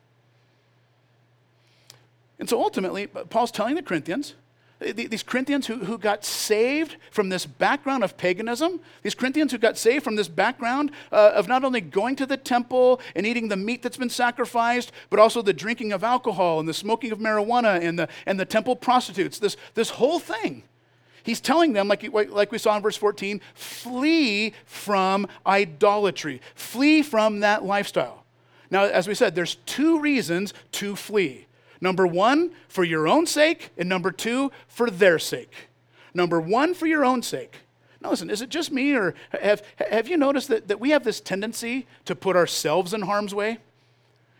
And 2.39 2.49
so 2.49 2.61
ultimately, 2.61 3.07
Paul's 3.07 3.51
telling 3.51 3.75
the 3.75 3.83
Corinthians 3.83 4.33
these 4.79 5.23
Corinthians 5.23 5.67
who, 5.67 5.77
who 5.77 5.97
got 5.97 6.23
saved 6.23 6.95
from 7.11 7.27
this 7.27 7.45
background 7.45 8.03
of 8.03 8.15
paganism, 8.15 8.79
these 9.03 9.13
Corinthians 9.13 9.51
who 9.51 9.57
got 9.57 9.77
saved 9.77 10.05
from 10.05 10.15
this 10.15 10.29
background 10.29 10.91
uh, 11.11 11.31
of 11.35 11.49
not 11.49 11.65
only 11.65 11.81
going 11.81 12.15
to 12.15 12.25
the 12.25 12.37
temple 12.37 13.01
and 13.13 13.25
eating 13.25 13.49
the 13.49 13.57
meat 13.57 13.81
that's 13.81 13.97
been 13.97 14.09
sacrificed, 14.09 14.93
but 15.09 15.19
also 15.19 15.41
the 15.41 15.51
drinking 15.51 15.91
of 15.91 16.03
alcohol 16.03 16.61
and 16.61 16.69
the 16.69 16.73
smoking 16.73 17.11
of 17.11 17.19
marijuana 17.19 17.81
and 17.81 17.99
the, 17.99 18.07
and 18.25 18.39
the 18.39 18.45
temple 18.45 18.75
prostitutes, 18.75 19.37
this, 19.39 19.57
this 19.73 19.89
whole 19.89 20.19
thing. 20.19 20.63
He's 21.23 21.41
telling 21.41 21.73
them, 21.73 21.89
like, 21.89 22.13
like 22.13 22.51
we 22.51 22.57
saw 22.57 22.75
in 22.77 22.81
verse 22.81 22.95
14, 22.95 23.41
flee 23.53 24.53
from 24.65 25.27
idolatry, 25.45 26.41
flee 26.55 27.01
from 27.01 27.41
that 27.41 27.65
lifestyle. 27.65 28.23
Now, 28.71 28.85
as 28.85 29.07
we 29.09 29.15
said, 29.15 29.35
there's 29.35 29.55
two 29.65 29.99
reasons 29.99 30.53
to 30.73 30.95
flee. 30.95 31.47
Number 31.81 32.05
one, 32.05 32.51
for 32.67 32.83
your 32.83 33.07
own 33.07 33.25
sake, 33.25 33.71
and 33.77 33.87
number 33.87 34.11
two, 34.11 34.51
for 34.67 34.89
their 34.89 35.19
sake. 35.19 35.69
Number 36.13 36.39
one, 36.41 36.73
for 36.73 36.87
your 36.87 37.05
own 37.05 37.21
sake. 37.21 37.57
Now, 38.01 38.11
listen, 38.11 38.29
is 38.29 38.41
it 38.41 38.49
just 38.49 38.71
me, 38.71 38.93
or 38.93 39.13
have, 39.41 39.61
have 39.89 40.07
you 40.07 40.17
noticed 40.17 40.47
that, 40.49 40.67
that 40.67 40.79
we 40.79 40.91
have 40.91 41.03
this 41.03 41.19
tendency 41.19 41.85
to 42.05 42.15
put 42.15 42.35
ourselves 42.35 42.93
in 42.93 43.01
harm's 43.01 43.35
way? 43.35 43.59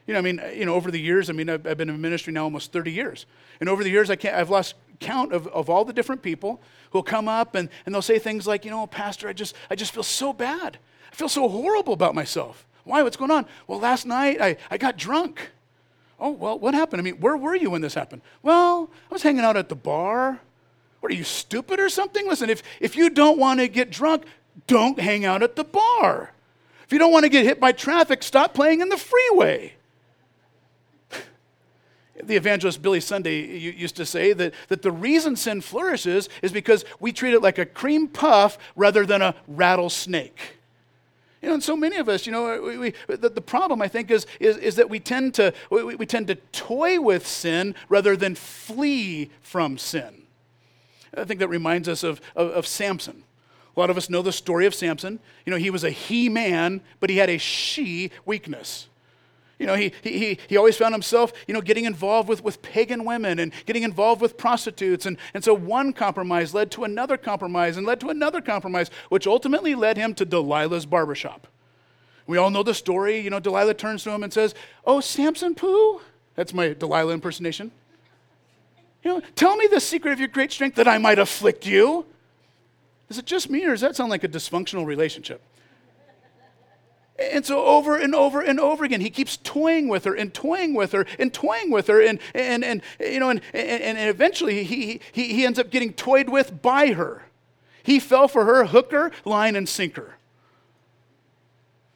You 0.08 0.13
know, 0.13 0.19
I 0.19 0.21
mean, 0.21 0.41
you 0.56 0.65
know, 0.65 0.73
over 0.73 0.89
the 0.89 0.99
years, 0.99 1.30
I 1.30 1.34
mean, 1.34 1.49
I've, 1.49 1.67
I've 1.67 1.78
been 1.78 1.89
in 1.89 2.02
ministry 2.02 2.34
now 2.34 2.43
almost 2.43 2.71
30 2.71 2.91
years. 2.91 3.25
And 3.60 3.69
over 3.69 3.84
the 3.84 3.89
years, 3.89 4.10
I 4.10 4.15
can't, 4.15 4.36
I've 4.36 4.49
lost 4.49 4.75
count 4.99 5.34
of, 5.34 5.47
of 5.47 5.69
all 5.69 5.86
the 5.86 5.93
different 5.93 6.21
people 6.21 6.62
who'll 6.91 7.04
come 7.04 7.28
up 7.28 7.56
and, 7.56 7.69
and 7.86 7.93
they'll 7.93 8.02
say 8.02 8.17
things 8.17 8.47
like, 8.47 8.65
you 8.65 8.71
know, 8.71 8.88
Pastor, 8.88 9.28
I 9.28 9.34
just, 9.34 9.56
I 9.69 9.75
just 9.75 9.93
feel 9.93 10.04
so 10.04 10.34
bad. 10.34 10.78
I 11.12 11.15
feel 11.15 11.30
so 11.30 11.47
horrible 11.47 11.93
about 11.93 12.15
myself. 12.15 12.65
Why? 12.86 13.04
What's 13.04 13.17
going 13.17 13.32
on? 13.32 13.45
Well, 13.67 13.80
last 13.80 14.06
night 14.06 14.41
I, 14.41 14.58
I 14.71 14.78
got 14.78 14.97
drunk. 14.97 15.52
Oh, 16.19 16.32
well, 16.32 16.60
what 16.60 16.73
happened? 16.73 16.99
I 16.99 17.03
mean, 17.03 17.19
where 17.19 17.38
were 17.38 17.55
you 17.55 17.69
when 17.69 17.82
this 17.82 17.93
happened? 17.93 18.21
Well, 18.43 18.89
I 19.10 19.13
was 19.13 19.23
hanging 19.23 19.43
out 19.43 19.55
at 19.55 19.69
the 19.69 19.75
bar. 19.75 20.39
What 20.99 21.12
are 21.12 21.15
you, 21.15 21.23
stupid 21.23 21.79
or 21.79 21.89
something? 21.89 22.27
Listen, 22.27 22.49
if, 22.49 22.62
if 22.79 22.95
you 22.95 23.10
don't 23.10 23.38
want 23.38 23.62
to 23.62 23.67
get 23.67 23.89
drunk, 23.89 24.25
don't 24.67 24.99
hang 24.99 25.23
out 25.23 25.43
at 25.43 25.55
the 25.55 25.63
bar. 25.63 26.34
If 26.84 26.91
you 26.91 26.99
don't 26.99 27.12
want 27.12 27.23
to 27.23 27.29
get 27.29 27.45
hit 27.45 27.60
by 27.60 27.71
traffic, 27.71 28.23
stop 28.23 28.53
playing 28.53 28.82
in 28.82 28.89
the 28.89 28.97
freeway. 28.97 29.73
The 32.21 32.36
evangelist 32.36 32.82
Billy 32.82 32.99
Sunday 32.99 33.58
used 33.58 33.95
to 33.95 34.05
say 34.05 34.34
that, 34.34 34.53
that 34.67 34.82
the 34.82 34.91
reason 34.91 35.38
sin 35.38 35.62
flourishes 35.62 36.27
is 36.41 36.51
because 36.51 36.84
we 36.99 37.13
treat 37.13 37.34
it 37.34 37.41
like 37.41 37.58
a 37.58 37.65
cream 37.65 38.10
puff 38.10 38.58
rather 38.75 39.05
than 39.05 39.21
a 39.21 39.36
rattlesnake. 39.47 40.59
You 41.41 41.47
know, 41.47 41.54
and 41.54 41.63
so 41.63 41.78
many 41.78 41.95
of 41.95 42.10
us, 42.10 42.25
you 42.25 42.34
know, 42.34 42.54
uh, 42.54 42.62
we, 42.62 42.78
we, 42.78 42.93
the, 43.08 43.30
the, 43.30 43.41
problem 43.41 43.82
I 43.82 43.88
think 43.88 44.12
is, 44.12 44.28
is, 44.41 44.58
is 44.58 44.75
that 44.75 44.89
we 44.89 44.99
tend, 44.99 45.34
to, 45.36 45.54
we, 45.69 45.95
we 45.95 46.06
tend 46.06 46.28
to 46.28 46.36
toy 46.36 46.99
with 46.99 47.25
sin 47.25 47.75
rather 47.88 48.17
than 48.17 48.36
flee 48.36 49.30
from 49.41 49.78
sin. 49.78 50.23
I 51.15 51.23
think 51.23 51.39
that 51.39 51.47
reminds 51.47 51.88
us 51.88 52.04
of, 52.04 52.19
of, 52.36 52.52
of 52.52 52.67
Samson. 52.67 53.23
A 53.75 53.80
lot 53.80 53.89
of 53.89 53.95
us 53.95 54.10
know 54.10 54.21
the 54.21 54.34
story 54.34 54.65
of 54.65 54.75
Samson. 54.75 55.19
You 55.45 55.52
know, 55.52 55.58
he 55.58 55.69
was 55.69 55.86
a 55.86 55.89
he 55.89 56.28
man, 56.28 56.82
but 56.99 57.10
he 57.10 57.17
had 57.17 57.30
a 57.30 57.38
she 57.38 58.12
weakness. 58.25 58.88
You 59.60 59.65
know, 59.65 59.76
he, 59.76 59.91
he, 60.02 60.39
he 60.48 60.56
always 60.56 60.78
found 60.78 60.93
himself, 60.93 61.34
you 61.45 61.54
know, 61.54 61.60
getting 61.60 61.84
involved 61.84 62.30
with, 62.30 62.41
with 62.41 62.62
pagan 62.62 63.04
women 63.04 63.39
and 63.39 63.52
getting 63.65 63.84
involved 63.84 64.22
with 64.22 64.38
prostitutes. 64.38 65.06
And, 65.06 65.17
and 65.34 65.43
so 65.43 65.54
one 65.54 65.91
compromise 65.91 66.54
led 66.54 66.72
to 66.72 66.86
another 66.86 67.17
compromise 67.17 67.76
and 67.76 67.86
led 67.86 68.00
to 68.00 68.10
another 68.10 68.39
compromise, 68.39 68.89
which 69.10 69.28
ultimately 69.28 69.76
led 69.76 69.98
him 69.98 70.15
to 70.15 70.26
Delilah's 70.26 70.86
barbershop. 70.86 71.45
We 72.26 72.38
all 72.38 72.50
know 72.50 72.63
the 72.63 72.74
story. 72.74 73.19
You 73.19 73.30
know, 73.30 73.41
Delilah 73.41 73.74
turns 73.74 74.04
to 74.04 74.12
him 74.12 74.24
and 74.24 74.32
says, 74.32 74.56
Oh, 74.86 75.02
Samson 75.02 75.56
Pooh? 75.56 76.00
That's 76.36 76.54
my 76.54 76.69
Delilah 76.69 77.13
impersonation. 77.13 77.72
You 79.04 79.15
know, 79.15 79.22
tell 79.36 79.58
me 79.58 79.67
the 79.67 79.82
secret 79.82 80.13
of 80.13 80.19
your 80.19 80.30
great 80.30 80.54
strength 80.54 80.76
that 80.76 80.88
I 80.88 80.98
might 81.00 81.19
afflict 81.19 81.65
you. 81.65 82.06
Is 83.10 83.17
it 83.17 83.26
just 83.26 83.50
me, 83.50 83.65
or 83.65 83.72
does 83.72 83.82
that 83.82 83.95
sound 83.95 84.10
like 84.10 84.24
a 84.24 84.28
dysfunctional 84.28 84.86
relationship? 84.86 85.41
And 87.19 87.45
so 87.45 87.65
over 87.65 87.97
and 87.97 88.15
over 88.15 88.41
and 88.41 88.60
over 88.60 88.86
again, 88.86 89.01
he 89.01 89.10
keeps 89.10 89.38
toying 89.38 89.88
with 89.88 90.05
her 90.05 90.13
and 90.13 90.34
toying 90.34 90.73
with 90.73 90.93
her 90.93 91.05
and 91.17 91.34
toying 91.34 91.69
with 91.69 91.88
her. 91.88 92.01
And, 92.01 92.19
and, 92.34 92.63
and 92.63 92.82
you 92.99 93.19
know, 93.19 93.29
and, 93.29 93.41
and, 93.53 93.97
and 93.97 94.10
eventually 94.10 94.63
he, 94.63 95.01
he, 95.12 95.34
he 95.34 95.45
ends 95.45 95.60
up 95.60 95.69
getting 95.69 95.93
toyed 95.93 96.29
with 96.29 96.62
by 96.62 96.93
her. 96.93 97.23
He 97.84 97.99
fell 97.99 98.27
for 98.27 98.45
her 98.45 98.65
hooker, 98.65 99.12
line, 99.25 99.55
and 99.55 99.67
sinker. 99.67 100.15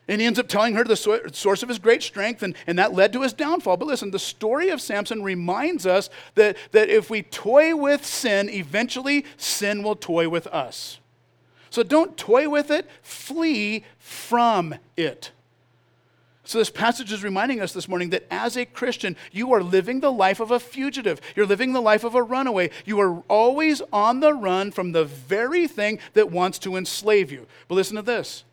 And 0.08 0.20
he 0.20 0.28
ends 0.28 0.38
up 0.38 0.50
telling 0.50 0.74
her 0.76 0.84
the 0.84 0.98
source 0.98 1.64
of 1.64 1.70
his 1.70 1.80
great 1.80 2.04
strength, 2.04 2.44
and, 2.44 2.56
and 2.68 2.78
that 2.78 2.94
led 2.94 3.14
to 3.14 3.22
his 3.22 3.32
downfall. 3.32 3.78
But 3.78 3.88
listen, 3.88 4.12
the 4.12 4.20
story 4.20 4.70
of 4.70 4.82
Samson 4.82 5.24
reminds 5.24 5.86
us 5.86 6.10
that, 6.36 6.58
that 6.72 6.90
if 6.90 7.10
we 7.10 7.22
toy 7.22 7.74
with 7.74 8.06
sin, 8.06 8.50
eventually 8.50 9.26
sin 9.38 9.82
will 9.82 9.96
toy 9.96 10.28
with 10.28 10.48
us. 10.48 11.00
So 11.74 11.82
don't 11.82 12.16
toy 12.16 12.48
with 12.48 12.70
it, 12.70 12.88
flee 13.02 13.84
from 13.98 14.76
it. 14.96 15.32
So, 16.44 16.60
this 16.60 16.70
passage 16.70 17.12
is 17.12 17.24
reminding 17.24 17.62
us 17.62 17.74
this 17.74 17.88
morning 17.88 18.12
that 18.12 18.28
as 18.30 18.56
a 18.56 18.66
Christian, 18.66 19.16
you 19.32 19.54
are 19.54 19.64
living 19.64 20.00
the 20.00 20.12
life 20.12 20.40
of 20.40 20.52
a 20.52 20.60
fugitive. 20.60 21.20
You're 21.36 21.48
living 21.48 21.74
the 21.74 21.82
life 21.82 22.04
of 22.04 22.14
a 22.14 22.22
runaway. 22.22 22.70
You 22.86 23.00
are 23.00 23.24
always 23.28 23.82
on 23.92 24.20
the 24.20 24.36
run 24.36 24.70
from 24.70 24.92
the 24.92 25.04
very 25.04 25.68
thing 25.68 25.98
that 26.14 26.30
wants 26.30 26.60
to 26.60 26.76
enslave 26.76 27.32
you. 27.32 27.48
But 27.68 27.74
listen 27.74 27.96
to 27.96 28.04
this 28.04 28.44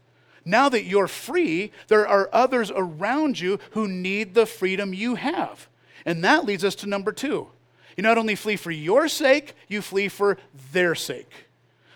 now 0.47 0.71
that 0.71 0.85
you're 0.85 1.07
free, 1.07 1.73
there 1.89 2.09
are 2.09 2.31
others 2.33 2.73
around 2.75 3.39
you 3.39 3.59
who 3.73 3.87
need 3.87 4.33
the 4.33 4.47
freedom 4.47 4.95
you 4.95 5.17
have. 5.17 5.69
And 6.07 6.25
that 6.25 6.47
leads 6.47 6.65
us 6.65 6.75
to 6.77 6.87
number 6.87 7.13
two. 7.13 7.49
You 7.99 8.03
not 8.03 8.17
only 8.17 8.35
flee 8.35 8.57
for 8.57 8.71
your 8.71 9.09
sake, 9.09 9.53
you 9.69 9.83
flee 9.83 10.09
for 10.09 10.39
their 10.73 10.95
sake. 10.95 11.50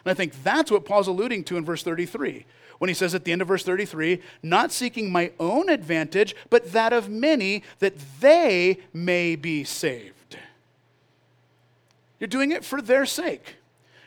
And 0.04 0.10
I 0.10 0.14
think 0.14 0.42
that's 0.42 0.70
what 0.70 0.84
Paul's 0.84 1.08
alluding 1.08 1.44
to 1.44 1.56
in 1.56 1.64
verse 1.64 1.82
33 1.82 2.44
when 2.78 2.88
he 2.88 2.94
says 2.94 3.14
at 3.14 3.24
the 3.24 3.32
end 3.32 3.40
of 3.40 3.48
verse 3.48 3.62
33 3.62 4.20
not 4.42 4.72
seeking 4.72 5.10
my 5.10 5.30
own 5.40 5.68
advantage, 5.68 6.34
but 6.50 6.72
that 6.72 6.92
of 6.92 7.08
many, 7.08 7.62
that 7.78 7.94
they 8.20 8.78
may 8.92 9.36
be 9.36 9.64
saved. 9.64 10.38
You're 12.18 12.28
doing 12.28 12.52
it 12.52 12.64
for 12.64 12.82
their 12.82 13.06
sake. 13.06 13.56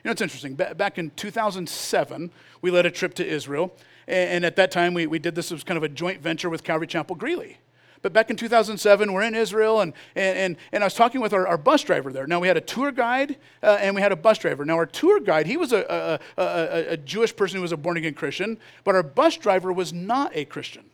You 0.03 0.09
know, 0.09 0.11
it's 0.11 0.21
interesting. 0.21 0.55
Back 0.55 0.97
in 0.97 1.11
2007, 1.15 2.31
we 2.61 2.71
led 2.71 2.85
a 2.85 2.91
trip 2.91 3.13
to 3.15 3.25
Israel. 3.25 3.73
And 4.07 4.45
at 4.45 4.55
that 4.55 4.71
time, 4.71 4.93
we, 4.93 5.05
we 5.05 5.19
did 5.19 5.35
this 5.35 5.51
as 5.51 5.63
kind 5.63 5.77
of 5.77 5.83
a 5.83 5.89
joint 5.89 6.21
venture 6.21 6.49
with 6.49 6.63
Calvary 6.63 6.87
Chapel 6.87 7.15
Greeley. 7.15 7.57
But 8.01 8.13
back 8.13 8.29
in 8.29 8.35
2007, 8.35 9.11
we're 9.11 9.23
in 9.23 9.35
Israel, 9.35 9.81
and, 9.81 9.93
and, 10.15 10.55
and 10.71 10.83
I 10.83 10.85
was 10.85 10.93
talking 10.93 11.21
with 11.21 11.33
our, 11.33 11.47
our 11.47 11.57
bus 11.57 11.83
driver 11.83 12.11
there. 12.11 12.27
Now, 12.27 12.39
we 12.39 12.47
had 12.47 12.57
a 12.57 12.61
tour 12.61 12.91
guide 12.91 13.37
uh, 13.63 13.77
and 13.79 13.95
we 13.95 14.01
had 14.01 14.11
a 14.11 14.15
bus 14.15 14.37
driver. 14.37 14.65
Now, 14.65 14.75
our 14.75 14.85
tour 14.85 15.19
guide, 15.19 15.47
he 15.47 15.57
was 15.57 15.73
a, 15.73 16.19
a, 16.37 16.41
a, 16.41 16.93
a 16.93 16.97
Jewish 16.97 17.35
person 17.35 17.57
who 17.57 17.61
was 17.61 17.71
a 17.71 17.77
born 17.77 17.97
again 17.97 18.13
Christian, 18.13 18.57
but 18.83 18.95
our 18.95 19.03
bus 19.03 19.37
driver 19.37 19.73
was 19.73 19.93
not 19.93 20.31
a 20.35 20.45
Christian. 20.45 20.85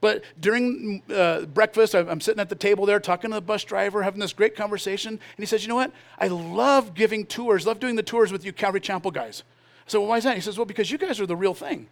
But 0.00 0.22
during 0.38 1.02
uh, 1.12 1.46
breakfast, 1.46 1.94
I'm 1.94 2.20
sitting 2.20 2.40
at 2.40 2.48
the 2.48 2.54
table 2.54 2.86
there 2.86 3.00
talking 3.00 3.30
to 3.30 3.34
the 3.34 3.40
bus 3.40 3.64
driver, 3.64 4.02
having 4.02 4.20
this 4.20 4.32
great 4.32 4.54
conversation. 4.54 5.12
And 5.12 5.38
he 5.38 5.46
says, 5.46 5.62
You 5.62 5.68
know 5.68 5.74
what? 5.74 5.92
I 6.18 6.28
love 6.28 6.94
giving 6.94 7.26
tours, 7.26 7.66
love 7.66 7.80
doing 7.80 7.96
the 7.96 8.02
tours 8.02 8.30
with 8.30 8.44
you 8.44 8.52
Calvary 8.52 8.80
Chapel 8.80 9.10
guys. 9.10 9.42
Said, 9.86 9.98
Well, 9.98 10.06
why 10.06 10.18
is 10.18 10.24
that? 10.24 10.36
He 10.36 10.40
says, 10.40 10.56
Well, 10.56 10.66
because 10.66 10.90
you 10.90 10.98
guys 10.98 11.20
are 11.20 11.26
the 11.26 11.36
real 11.36 11.54
thing. 11.54 11.88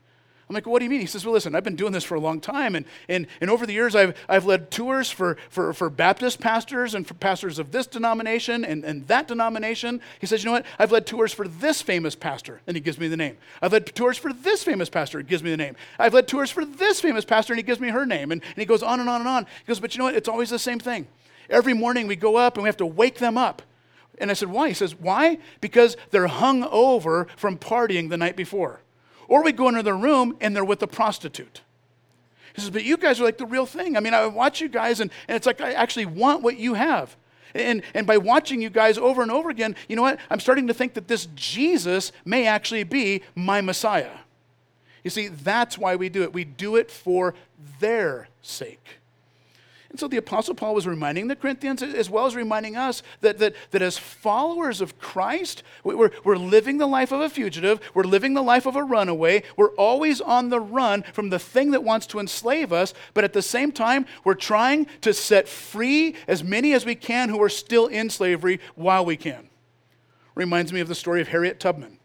I'm 0.49 0.55
like, 0.55 0.65
what 0.65 0.79
do 0.79 0.85
you 0.85 0.91
mean? 0.91 1.01
He 1.01 1.07
says, 1.07 1.25
well, 1.25 1.35
listen, 1.35 1.57
I've 1.57 1.65
been 1.65 1.75
doing 1.75 1.93
this 1.93 2.05
for 2.05 2.15
a 2.15 2.21
long 2.21 2.41
time. 2.41 2.77
And, 2.77 2.87
and, 3.09 3.27
and 3.41 3.51
over 3.51 3.67
the 3.67 3.73
years, 3.73 3.97
I've, 3.97 4.17
I've 4.29 4.47
led 4.47 4.71
tours 4.71 5.11
for, 5.11 5.37
for, 5.51 5.73
for 5.73 5.91
Baptist 5.91 6.41
pastors 6.41 6.95
and 6.95 7.05
for 7.05 7.15
pastors 7.15 7.59
of 7.59 7.73
this 7.73 7.89
denomination 7.89 8.65
and, 8.65 8.85
and 8.85 9.09
that 9.09 9.27
denomination. 9.27 10.01
He 10.21 10.27
says, 10.29 10.45
you 10.45 10.47
know 10.47 10.53
what? 10.53 10.67
I've 10.79 10.93
led 10.93 11.05
tours 11.05 11.33
for 11.33 11.49
this 11.49 11.83
famous 11.83 12.15
pastor. 12.15 12.61
And 12.69 12.77
he 12.77 12.81
gives 12.81 13.01
me 13.01 13.09
the 13.09 13.17
name. 13.17 13.37
I've 13.61 13.73
led 13.73 13.87
tours 13.87 14.19
for 14.19 14.33
this 14.33 14.63
famous 14.63 14.89
pastor. 14.89 15.19
He 15.19 15.25
gives 15.25 15.43
me 15.43 15.51
the 15.51 15.57
name. 15.57 15.75
I've 15.99 16.15
led 16.15 16.29
tours 16.29 16.53
for 16.53 16.65
this 16.65 17.01
famous 17.01 17.25
pastor. 17.25 17.53
And 17.53 17.59
he 17.59 17.65
gives 17.65 17.81
me 17.81 17.89
her 17.89 18.07
name. 18.07 18.31
And, 18.31 18.41
and 18.41 18.57
he 18.57 18.67
goes 18.67 18.85
on 18.85 19.01
and 19.01 19.09
on 19.09 19.21
and 19.21 19.29
on. 19.29 19.47
He 19.47 19.67
goes, 19.67 19.81
but 19.81 19.97
you 19.97 19.99
know 19.99 20.05
what? 20.05 20.15
It's 20.15 20.29
always 20.29 20.51
the 20.51 20.61
same 20.61 20.79
thing. 20.79 21.09
Every 21.51 21.75
morning 21.75 22.07
we 22.07 22.15
go 22.15 22.37
up 22.37 22.55
and 22.55 22.63
we 22.63 22.69
have 22.69 22.77
to 22.77 22.87
wake 22.87 23.19
them 23.19 23.37
up. 23.37 23.63
And 24.19 24.31
I 24.31 24.35
said, 24.35 24.49
why? 24.49 24.69
He 24.69 24.75
says, 24.75 24.95
why? 24.95 25.39
Because 25.61 25.97
they're 26.13 26.29
hung 26.29 26.63
over 26.65 27.27
from 27.37 27.59
partying 27.59 28.11
the 28.11 28.17
night 28.17 28.37
before. 28.37 28.81
Or 29.29 29.43
we 29.43 29.53
go 29.53 29.69
into 29.69 29.83
the 29.83 29.95
room 29.95 30.37
and 30.41 30.55
they're 30.55 30.65
with 30.65 30.83
a 30.83 30.87
prostitute. 30.87 31.63
He 32.55 32.61
says, 32.61 32.71
But 32.71 32.85
you 32.85 32.97
guys 32.97 33.21
are 33.21 33.25
like 33.25 33.39
the 33.39 33.47
real 33.47 33.67
thing. 33.67 33.97
I 33.97 34.01
mean, 34.01 34.15
I 34.15 34.27
watch 34.27 34.61
you 34.61 34.69
guys 34.69 35.01
and, 35.01 35.11
and 35.29 35.37
it's 35.37 35.47
like 35.47 35.61
I 35.61 35.73
actually 35.73 36.07
want 36.07 36.43
what 36.43 36.59
you 36.59 36.75
have. 36.75 37.17
And, 37.55 37.83
and 37.95 38.07
by 38.07 38.19
watching 38.19 38.61
you 38.61 38.71
guys 38.71 38.99
over 38.99 39.23
and 39.23 39.31
over 39.31 39.49
again, 39.49 39.77
you 39.89 39.97
know 39.97 40.03
what? 40.03 40.19
I'm 40.31 40.41
starting 40.41 40.67
to 40.67 40.75
think 40.75 40.95
that 40.95 41.09
this 41.09 41.27
Jesus 41.35 42.13
may 42.25 42.47
actually 42.47 42.85
be 42.85 43.23
my 43.35 43.61
Messiah. 43.61 44.11
You 45.05 45.11
see, 45.11 45.29
that's 45.29 45.79
why 45.79 45.97
we 45.97 46.09
do 46.09 46.23
it. 46.23 46.33
We 46.33 46.45
do 46.45 46.77
it 46.77 46.91
for 46.91 47.35
their 47.81 48.29
sake. 48.43 48.99
And 49.97 50.01
so 50.03 50.09
the 50.09 50.19
Apostle 50.19 50.55
Paul 50.55 50.75
was 50.75 50.87
reminding 50.87 51.29
the 51.29 51.35
Corinthians, 51.35 51.83
as 51.83 52.11
well 52.11 52.27
as 52.27 52.37
reminding 52.37 52.77
us, 52.77 53.03
that, 53.23 53.39
that, 53.39 53.55
that 53.71 53.81
as 53.81 53.97
followers 53.97 54.83
of 54.83 54.99
Christ, 54.99 55.63
we're, 55.85 56.11
we're 56.23 56.37
living 56.37 56.77
the 56.77 56.87
life 56.87 57.13
of 57.13 57.23
a 57.23 57.31
fugitive, 57.31 57.81
we're 57.95 58.03
living 58.05 58.35
the 58.35 58.43
life 58.43 58.67
of 58.67 58.77
a 58.77 58.85
runaway, 58.85 59.43
we're 59.57 59.75
always 59.77 60.21
on 60.21 60.51
the 60.51 60.61
run 60.61 61.03
from 61.15 61.31
the 61.31 61.39
thing 61.39 61.71
that 61.71 61.83
wants 61.83 62.07
to 62.09 62.19
enslave 62.19 62.75
us, 62.75 62.93
but 63.15 63.25
at 63.25 63.33
the 63.33 63.41
same 63.41 63.73
time, 63.73 64.05
we're 64.23 64.35
trying 64.35 64.87
to 65.01 65.15
set 65.15 65.49
free 65.49 66.15
as 66.29 66.45
many 66.45 66.75
as 66.75 66.85
we 66.85 66.95
can 66.95 67.31
who 67.31 67.43
are 67.43 67.49
still 67.49 67.87
in 67.87 68.11
slavery 68.11 68.61
while 68.75 69.03
we 69.03 69.17
can. 69.17 69.49
Reminds 70.35 70.75
me 70.75 70.81
of 70.81 70.89
the 70.89 70.95
story 70.95 71.23
of 71.23 71.29
Harriet 71.29 71.59
Tubman. 71.59 71.97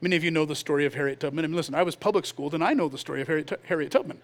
Many 0.00 0.14
of 0.14 0.22
you 0.22 0.30
know 0.30 0.44
the 0.44 0.54
story 0.54 0.86
of 0.86 0.94
Harriet 0.94 1.18
Tubman. 1.18 1.44
I 1.44 1.48
mean, 1.48 1.56
listen, 1.56 1.74
I 1.74 1.82
was 1.82 1.96
public 1.96 2.26
schooled 2.26 2.54
and 2.54 2.62
I 2.62 2.74
know 2.74 2.88
the 2.88 2.96
story 2.96 3.20
of 3.20 3.26
Harriet, 3.26 3.60
Harriet 3.64 3.90
Tubman. 3.90 4.20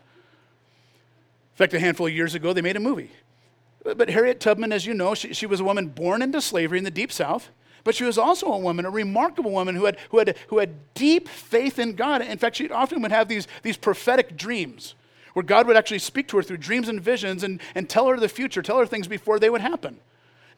In 1.56 1.58
fact, 1.58 1.72
a 1.72 1.80
handful 1.80 2.06
of 2.06 2.12
years 2.12 2.34
ago, 2.34 2.52
they 2.52 2.60
made 2.60 2.76
a 2.76 2.80
movie. 2.80 3.10
But 3.82 4.10
Harriet 4.10 4.40
Tubman, 4.40 4.72
as 4.72 4.84
you 4.84 4.92
know, 4.92 5.14
she, 5.14 5.32
she 5.32 5.46
was 5.46 5.60
a 5.60 5.64
woman 5.64 5.86
born 5.86 6.20
into 6.20 6.42
slavery 6.42 6.76
in 6.76 6.84
the 6.84 6.90
Deep 6.90 7.10
South. 7.10 7.48
But 7.82 7.94
she 7.94 8.04
was 8.04 8.18
also 8.18 8.52
a 8.52 8.58
woman, 8.58 8.84
a 8.84 8.90
remarkable 8.90 9.52
woman 9.52 9.74
who 9.74 9.86
had, 9.86 9.96
who 10.10 10.18
had, 10.18 10.36
who 10.48 10.58
had 10.58 10.92
deep 10.92 11.28
faith 11.28 11.78
in 11.78 11.94
God. 11.94 12.20
In 12.20 12.36
fact, 12.36 12.56
she 12.56 12.68
often 12.68 13.00
would 13.00 13.10
have 13.10 13.28
these, 13.28 13.48
these 13.62 13.78
prophetic 13.78 14.36
dreams 14.36 14.96
where 15.32 15.42
God 15.44 15.66
would 15.66 15.76
actually 15.76 16.00
speak 16.00 16.28
to 16.28 16.36
her 16.36 16.42
through 16.42 16.58
dreams 16.58 16.88
and 16.88 17.00
visions 17.00 17.42
and, 17.42 17.58
and 17.74 17.88
tell 17.88 18.08
her 18.08 18.18
the 18.18 18.28
future, 18.28 18.60
tell 18.60 18.78
her 18.78 18.86
things 18.86 19.08
before 19.08 19.38
they 19.38 19.48
would 19.48 19.62
happen. 19.62 20.00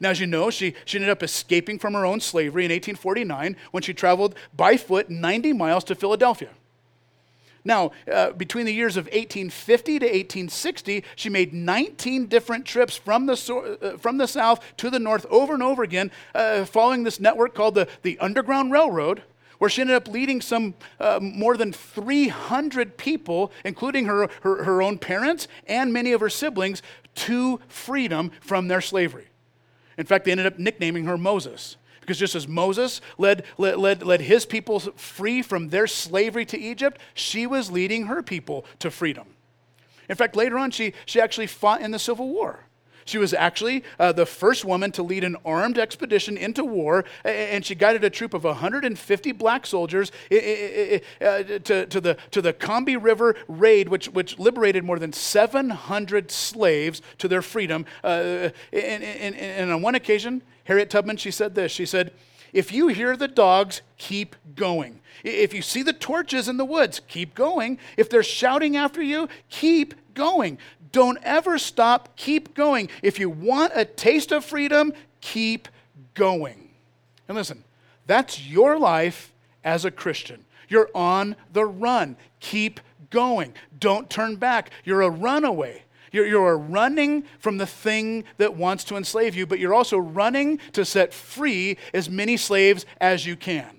Now, 0.01 0.09
as 0.09 0.19
you 0.19 0.27
know, 0.27 0.49
she, 0.49 0.73
she 0.83 0.97
ended 0.97 1.11
up 1.11 1.23
escaping 1.23 1.79
from 1.79 1.93
her 1.93 2.05
own 2.05 2.19
slavery 2.19 2.65
in 2.65 2.71
1849 2.71 3.55
when 3.71 3.83
she 3.83 3.93
traveled 3.93 4.35
by 4.53 4.75
foot 4.75 5.09
90 5.09 5.53
miles 5.53 5.85
to 5.85 5.95
Philadelphia. 5.95 6.49
Now, 7.63 7.91
uh, 8.11 8.31
between 8.31 8.65
the 8.65 8.73
years 8.73 8.97
of 8.97 9.05
1850 9.05 9.99
to 9.99 10.05
1860, 10.05 11.03
she 11.15 11.29
made 11.29 11.53
19 11.53 12.27
different 12.27 12.65
trips 12.65 12.95
from 12.95 13.25
the, 13.25 13.35
so- 13.35 13.77
uh, 13.81 13.97
from 13.97 14.17
the 14.17 14.27
south 14.27 14.61
to 14.77 14.89
the 14.89 14.99
north 14.99 15.25
over 15.29 15.53
and 15.53 15.63
over 15.63 15.83
again, 15.83 16.11
uh, 16.33 16.65
following 16.65 17.03
this 17.03 17.19
network 17.19 17.53
called 17.53 17.75
the, 17.75 17.87
the 18.01 18.17
Underground 18.19 18.71
Railroad, 18.71 19.23
where 19.57 19.69
she 19.69 19.81
ended 19.81 19.95
up 19.95 20.07
leading 20.07 20.41
some 20.41 20.73
uh, 20.99 21.19
more 21.21 21.57
than 21.57 21.73
300 21.73 22.97
people, 22.97 23.51
including 23.65 24.05
her, 24.05 24.29
her, 24.41 24.63
her 24.63 24.81
own 24.81 24.97
parents 24.97 25.47
and 25.67 25.91
many 25.91 26.13
of 26.13 26.21
her 26.21 26.29
siblings, 26.29 26.81
to 27.15 27.59
freedom 27.67 28.31
from 28.39 28.69
their 28.69 28.81
slavery. 28.81 29.27
In 29.97 30.05
fact, 30.05 30.23
they 30.23 30.31
ended 30.31 30.45
up 30.45 30.57
nicknaming 30.57 31.03
her 31.05 31.17
Moses. 31.17 31.75
Because 32.01 32.17
just 32.17 32.35
as 32.35 32.47
Moses 32.47 33.01
led, 33.17 33.43
led, 33.57 33.77
led, 33.77 34.03
led 34.03 34.21
his 34.21 34.45
people 34.45 34.79
free 34.79 35.41
from 35.41 35.69
their 35.69 35.87
slavery 35.87 36.45
to 36.45 36.57
Egypt, 36.57 36.99
she 37.13 37.45
was 37.45 37.71
leading 37.71 38.07
her 38.07 38.23
people 38.23 38.65
to 38.79 38.89
freedom. 38.89 39.27
In 40.07 40.15
fact, 40.15 40.35
later 40.35 40.57
on, 40.57 40.71
she, 40.71 40.93
she 41.05 41.21
actually 41.21 41.47
fought 41.47 41.81
in 41.81 41.91
the 41.91 41.99
Civil 41.99 42.29
War. 42.29 42.65
She 43.09 43.17
was 43.17 43.33
actually 43.33 43.83
uh, 43.97 44.11
the 44.11 44.25
first 44.25 44.63
woman 44.63 44.91
to 44.91 45.03
lead 45.03 45.23
an 45.23 45.35
armed 45.43 45.79
expedition 45.79 46.37
into 46.37 46.63
war, 46.63 47.05
and 47.23 47.65
she 47.65 47.73
guided 47.73 48.03
a 48.03 48.09
troop 48.09 48.35
of 48.35 48.43
150 48.43 49.31
black 49.31 49.65
soldiers 49.65 50.11
uh, 50.31 50.35
to, 50.37 51.85
to, 51.87 52.01
the, 52.01 52.17
to 52.29 52.41
the 52.41 52.53
Combahee 52.53 53.01
River 53.01 53.35
raid, 53.47 53.89
which, 53.89 54.09
which 54.09 54.37
liberated 54.37 54.83
more 54.83 54.99
than 54.99 55.11
700 55.11 56.29
slaves 56.29 57.01
to 57.17 57.27
their 57.27 57.41
freedom. 57.41 57.85
Uh, 58.03 58.49
and, 58.71 59.03
and, 59.03 59.35
and 59.35 59.71
on 59.71 59.81
one 59.81 59.95
occasion, 59.95 60.43
Harriet 60.65 60.91
Tubman, 60.91 61.17
she 61.17 61.31
said 61.31 61.55
this. 61.55 61.71
She 61.71 61.87
said, 61.87 62.13
If 62.53 62.71
you 62.71 62.89
hear 62.89 63.17
the 63.17 63.27
dogs, 63.27 63.81
keep 63.97 64.35
going. 64.55 65.01
If 65.23 65.53
you 65.53 65.63
see 65.63 65.81
the 65.81 65.93
torches 65.93 66.47
in 66.47 66.57
the 66.57 66.65
woods, 66.65 67.01
keep 67.07 67.33
going. 67.33 67.79
If 67.97 68.09
they're 68.09 68.21
shouting 68.21 68.77
after 68.77 69.01
you, 69.01 69.29
keep 69.49 69.95
going. 70.13 70.57
Don't 70.91 71.19
ever 71.23 71.57
stop, 71.57 72.15
keep 72.15 72.53
going. 72.53 72.89
If 73.03 73.19
you 73.19 73.29
want 73.29 73.73
a 73.75 73.85
taste 73.85 74.31
of 74.31 74.43
freedom, 74.43 74.93
keep 75.21 75.67
going. 76.13 76.69
And 77.27 77.37
listen, 77.37 77.63
that's 78.07 78.47
your 78.47 78.79
life 78.79 79.33
as 79.63 79.85
a 79.85 79.91
Christian. 79.91 80.45
You're 80.67 80.89
on 80.95 81.35
the 81.53 81.65
run. 81.65 82.15
Keep 82.39 82.79
going. 83.09 83.53
Don't 83.79 84.09
turn 84.09 84.35
back. 84.35 84.71
You're 84.83 85.01
a 85.01 85.09
runaway. 85.09 85.83
You're, 86.11 86.25
you're 86.25 86.57
running 86.57 87.23
from 87.39 87.57
the 87.57 87.67
thing 87.67 88.23
that 88.37 88.55
wants 88.55 88.83
to 88.85 88.97
enslave 88.97 89.35
you, 89.35 89.45
but 89.45 89.59
you're 89.59 89.73
also 89.73 89.97
running 89.97 90.59
to 90.73 90.85
set 90.85 91.13
free 91.13 91.77
as 91.93 92.09
many 92.09 92.37
slaves 92.37 92.85
as 92.99 93.25
you 93.25 93.35
can. 93.35 93.78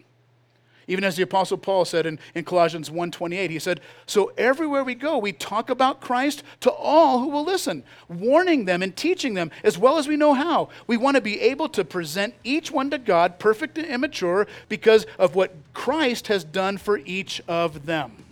Even 0.90 1.04
as 1.04 1.14
the 1.14 1.22
Apostle 1.22 1.56
Paul 1.56 1.84
said 1.84 2.04
in, 2.04 2.18
in 2.34 2.42
Colossians 2.42 2.90
1.28, 2.90 3.48
he 3.48 3.60
said, 3.60 3.80
So 4.06 4.32
everywhere 4.36 4.82
we 4.82 4.96
go, 4.96 5.18
we 5.18 5.30
talk 5.30 5.70
about 5.70 6.00
Christ 6.00 6.42
to 6.62 6.70
all 6.72 7.20
who 7.20 7.28
will 7.28 7.44
listen, 7.44 7.84
warning 8.08 8.64
them 8.64 8.82
and 8.82 8.96
teaching 8.96 9.34
them 9.34 9.52
as 9.62 9.78
well 9.78 9.98
as 9.98 10.08
we 10.08 10.16
know 10.16 10.34
how. 10.34 10.68
We 10.88 10.96
want 10.96 11.14
to 11.14 11.20
be 11.20 11.40
able 11.42 11.68
to 11.68 11.84
present 11.84 12.34
each 12.42 12.72
one 12.72 12.90
to 12.90 12.98
God 12.98 13.38
perfect 13.38 13.78
and 13.78 13.86
immature 13.86 14.48
because 14.68 15.06
of 15.16 15.36
what 15.36 15.54
Christ 15.74 16.26
has 16.26 16.42
done 16.42 16.76
for 16.76 16.98
each 16.98 17.40
of 17.46 17.86
them. 17.86 18.24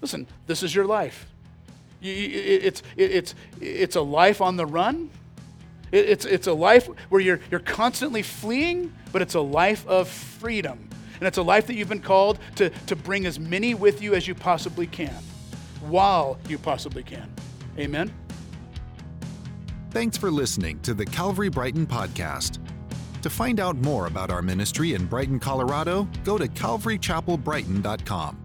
Listen, 0.00 0.28
this 0.46 0.62
is 0.62 0.72
your 0.72 0.86
life. 0.86 1.26
It's, 2.00 2.84
it's, 2.96 3.34
it's 3.60 3.96
a 3.96 4.02
life 4.02 4.40
on 4.40 4.56
the 4.56 4.66
run. 4.66 5.10
It's, 5.92 6.24
it's 6.24 6.46
a 6.46 6.52
life 6.52 6.88
where 7.08 7.20
you're, 7.20 7.40
you're 7.50 7.60
constantly 7.60 8.22
fleeing, 8.22 8.94
but 9.12 9.22
it's 9.22 9.34
a 9.34 9.40
life 9.40 9.86
of 9.86 10.08
freedom. 10.08 10.88
And 11.18 11.26
it's 11.26 11.38
a 11.38 11.42
life 11.42 11.66
that 11.66 11.74
you've 11.74 11.88
been 11.88 12.00
called 12.00 12.38
to, 12.56 12.70
to 12.70 12.96
bring 12.96 13.26
as 13.26 13.38
many 13.38 13.74
with 13.74 14.00
you 14.00 14.14
as 14.14 14.26
you 14.26 14.34
possibly 14.34 14.86
can, 14.86 15.22
while 15.82 16.38
you 16.48 16.58
possibly 16.58 17.02
can. 17.02 17.30
Amen. 17.78 18.12
Thanks 19.90 20.16
for 20.16 20.30
listening 20.30 20.80
to 20.80 20.94
the 20.94 21.04
Calvary 21.04 21.48
Brighton 21.48 21.86
podcast. 21.86 22.58
To 23.22 23.28
find 23.28 23.60
out 23.60 23.76
more 23.76 24.06
about 24.06 24.30
our 24.30 24.40
ministry 24.40 24.94
in 24.94 25.04
Brighton, 25.06 25.38
Colorado, 25.38 26.08
go 26.24 26.38
to 26.38 26.48
calvarychapelbrighton.com. 26.48 28.42